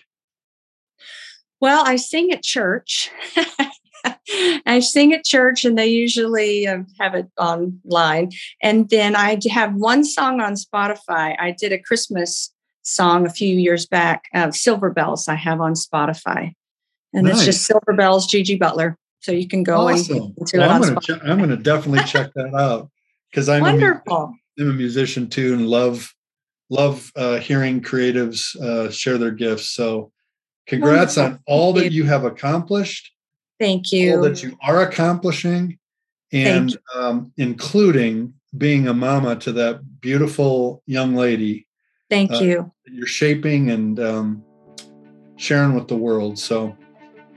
Well, 1.61 1.85
I 1.87 1.97
sing 1.97 2.31
at 2.33 2.43
church. 2.43 3.11
I 4.67 4.81
sing 4.81 5.13
at 5.15 5.25
church, 5.25 5.65
and 5.65 5.79
they 5.79 5.87
usually 5.87 6.67
um, 6.69 6.87
have 6.99 7.15
it 7.15 7.27
online. 7.39 8.31
And 8.63 8.89
then 8.91 9.17
I 9.17 9.39
have 9.51 9.75
one 9.75 10.05
song 10.05 10.41
on 10.41 10.55
Spotify. 10.55 11.35
I 11.39 11.55
did 11.59 11.73
a 11.73 11.79
Christmas 11.79 12.53
song 12.83 13.27
a 13.27 13.31
few 13.31 13.55
years 13.57 13.87
back, 13.87 14.25
uh, 14.33 14.51
Silver 14.53 14.91
Bells, 14.91 15.29
I 15.29 15.35
have 15.35 15.61
on 15.61 15.75
Spotify. 15.75 16.53
And 17.13 17.27
it's 17.27 17.45
just 17.45 17.65
Silver 17.65 17.93
Bells, 17.95 18.27
Gigi 18.27 18.57
Butler. 18.57 18.97
So 19.21 19.33
you 19.33 19.49
can 19.49 19.63
go 19.63 19.89
awesome. 19.89 20.35
and 20.37 20.51
Well, 20.55 20.71
I'm 20.71 20.77
on 20.77 20.81
going 20.83 20.95
Spotify. 20.95 21.21
to 21.21 21.31
I'm 21.31 21.39
going 21.39 21.51
to 21.51 21.57
definitely 21.57 22.05
check 22.05 22.33
that 22.35 22.55
out 22.55 22.91
because 23.31 23.49
I'm 23.49 23.63
a, 23.63 23.73
Wonderful. 23.73 24.35
I'm 24.59 24.71
a 24.71 24.73
musician 24.73 25.29
too 25.29 25.55
and 25.55 25.67
love 25.69 26.13
love 26.71 27.13
uh, 27.17 27.39
hearing 27.39 27.81
creatives 27.81 28.57
uh, 28.61 28.91
share 28.91 29.19
their 29.19 29.31
gifts. 29.31 29.71
So, 29.71 30.13
congrats 30.67 31.17
Wonderful. 31.17 31.39
on 31.39 31.43
all 31.47 31.73
Thank 31.73 31.85
that 31.85 31.93
you 31.93 32.05
have 32.05 32.25
accomplished, 32.25 33.13
Thank 33.61 33.93
all 33.93 33.99
you. 33.99 34.21
that 34.23 34.43
you 34.43 34.57
are 34.63 34.83
accomplishing, 34.83 35.79
and 36.33 36.77
um, 36.95 37.33
including 37.37 38.35
being 38.57 38.89
a 38.89 38.95
mama 38.95 39.37
to 39.37 39.53
that 39.53 40.01
beautiful 40.01 40.83
young 40.87 41.15
lady 41.15 41.67
Thank 42.09 42.33
uh, 42.33 42.39
you. 42.39 42.73
you're 42.87 43.07
shaping 43.07 43.71
and 43.71 43.99
um, 44.01 44.45
sharing 45.37 45.75
with 45.75 45.89
the 45.89 45.97
world. 45.97 46.39
So, 46.39 46.77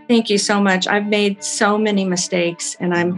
Thank 0.10 0.30
you 0.30 0.40
so 0.40 0.60
much. 0.60 0.88
I've 0.88 1.06
made 1.06 1.44
so 1.44 1.78
many 1.78 2.04
mistakes 2.04 2.76
and 2.80 2.96
I'm 2.96 3.16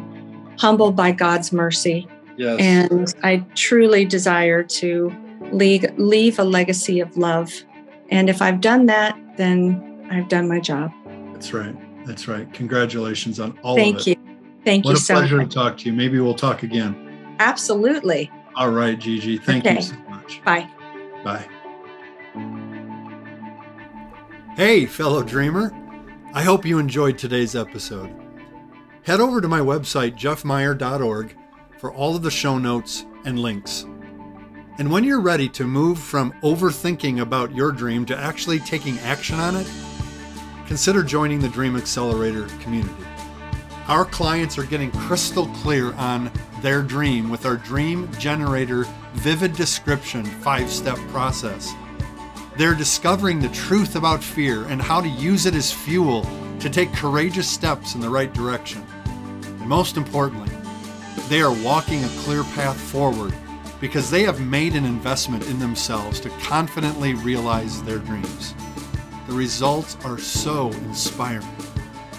humbled 0.59 0.95
by 0.95 1.13
God's 1.13 1.53
mercy. 1.53 2.05
Yes. 2.37 2.59
And 2.59 3.15
I 3.23 3.37
truly 3.55 4.03
desire 4.03 4.61
to 4.61 5.11
leave, 5.53 5.85
leave 5.97 6.37
a 6.37 6.43
legacy 6.43 6.99
of 6.99 7.15
love. 7.15 7.49
And 8.09 8.29
if 8.29 8.41
I've 8.41 8.59
done 8.59 8.87
that, 8.87 9.17
then 9.37 10.05
I've 10.11 10.27
done 10.27 10.49
my 10.49 10.59
job. 10.59 10.91
That's 11.31 11.53
right. 11.53 11.75
That's 12.05 12.27
right. 12.27 12.51
Congratulations 12.53 13.39
on 13.39 13.57
all 13.63 13.77
Thank 13.77 14.01
of 14.01 14.07
it. 14.07 14.15
Thank 14.17 14.27
you. 14.27 14.37
Thank 14.65 14.85
what 14.85 14.91
you 14.91 14.97
so 14.97 15.13
much. 15.13 15.21
What 15.21 15.25
a 15.25 15.35
pleasure 15.35 15.49
to 15.49 15.55
talk 15.55 15.77
to 15.77 15.85
you. 15.85 15.93
Maybe 15.93 16.19
we'll 16.19 16.33
talk 16.33 16.63
again. 16.63 17.35
Absolutely. 17.39 18.29
All 18.55 18.69
right, 18.69 18.99
Gigi. 18.99 19.37
Thank 19.37 19.65
Okay. 19.65 19.75
you 19.75 19.81
so 19.81 19.95
much. 20.09 20.43
Bye. 20.43 20.69
Bye. 21.23 21.47
Hey, 24.57 24.85
fellow 24.85 25.23
dreamer. 25.23 25.73
I 26.33 26.43
hope 26.43 26.65
you 26.65 26.79
enjoyed 26.79 27.17
today's 27.17 27.57
episode. 27.57 28.09
Head 29.03 29.19
over 29.19 29.41
to 29.41 29.49
my 29.49 29.59
website, 29.59 30.17
jeffmeyer.org, 30.17 31.35
for 31.77 31.91
all 31.91 32.15
of 32.15 32.23
the 32.23 32.31
show 32.31 32.57
notes 32.57 33.03
and 33.25 33.37
links. 33.37 33.85
And 34.77 34.89
when 34.89 35.03
you're 35.03 35.19
ready 35.19 35.49
to 35.49 35.67
move 35.67 35.99
from 35.99 36.31
overthinking 36.41 37.19
about 37.19 37.53
your 37.53 37.73
dream 37.73 38.05
to 38.05 38.17
actually 38.17 38.59
taking 38.59 38.97
action 38.99 39.41
on 39.41 39.57
it, 39.57 39.69
consider 40.67 41.03
joining 41.03 41.41
the 41.41 41.49
Dream 41.49 41.75
Accelerator 41.75 42.47
community. 42.61 43.03
Our 43.89 44.05
clients 44.05 44.57
are 44.57 44.63
getting 44.63 44.91
crystal 44.91 45.47
clear 45.47 45.91
on 45.95 46.31
their 46.61 46.81
dream 46.81 47.29
with 47.29 47.45
our 47.45 47.57
Dream 47.57 48.09
Generator 48.13 48.85
Vivid 49.15 49.53
Description 49.57 50.23
five 50.23 50.69
step 50.69 50.97
process. 51.09 51.73
They're 52.57 52.75
discovering 52.75 53.39
the 53.39 53.49
truth 53.49 53.95
about 53.95 54.23
fear 54.23 54.65
and 54.65 54.81
how 54.81 54.99
to 54.99 55.07
use 55.07 55.45
it 55.45 55.55
as 55.55 55.71
fuel 55.71 56.27
to 56.59 56.69
take 56.69 56.93
courageous 56.93 57.49
steps 57.49 57.95
in 57.95 58.01
the 58.01 58.09
right 58.09 58.33
direction. 58.33 58.85
And 59.43 59.61
most 59.61 59.95
importantly, 59.95 60.53
they 61.29 61.41
are 61.41 61.53
walking 61.63 62.03
a 62.03 62.09
clear 62.19 62.43
path 62.43 62.79
forward 62.79 63.33
because 63.79 64.11
they 64.11 64.23
have 64.23 64.41
made 64.41 64.75
an 64.75 64.85
investment 64.85 65.47
in 65.47 65.59
themselves 65.59 66.19
to 66.19 66.29
confidently 66.41 67.13
realize 67.13 67.81
their 67.83 67.99
dreams. 67.99 68.53
The 69.27 69.33
results 69.33 69.95
are 70.03 70.17
so 70.17 70.71
inspiring. 70.71 71.47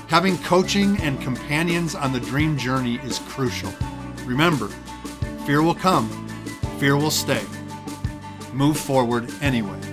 Having 0.08 0.38
coaching 0.38 0.98
and 1.02 1.20
companions 1.20 1.94
on 1.94 2.12
the 2.12 2.20
dream 2.20 2.56
journey 2.56 2.96
is 3.04 3.18
crucial. 3.28 3.72
Remember, 4.24 4.68
fear 5.44 5.62
will 5.62 5.74
come, 5.74 6.08
fear 6.78 6.96
will 6.96 7.10
stay. 7.10 7.44
Move 8.52 8.78
forward 8.78 9.30
anyway. 9.40 9.91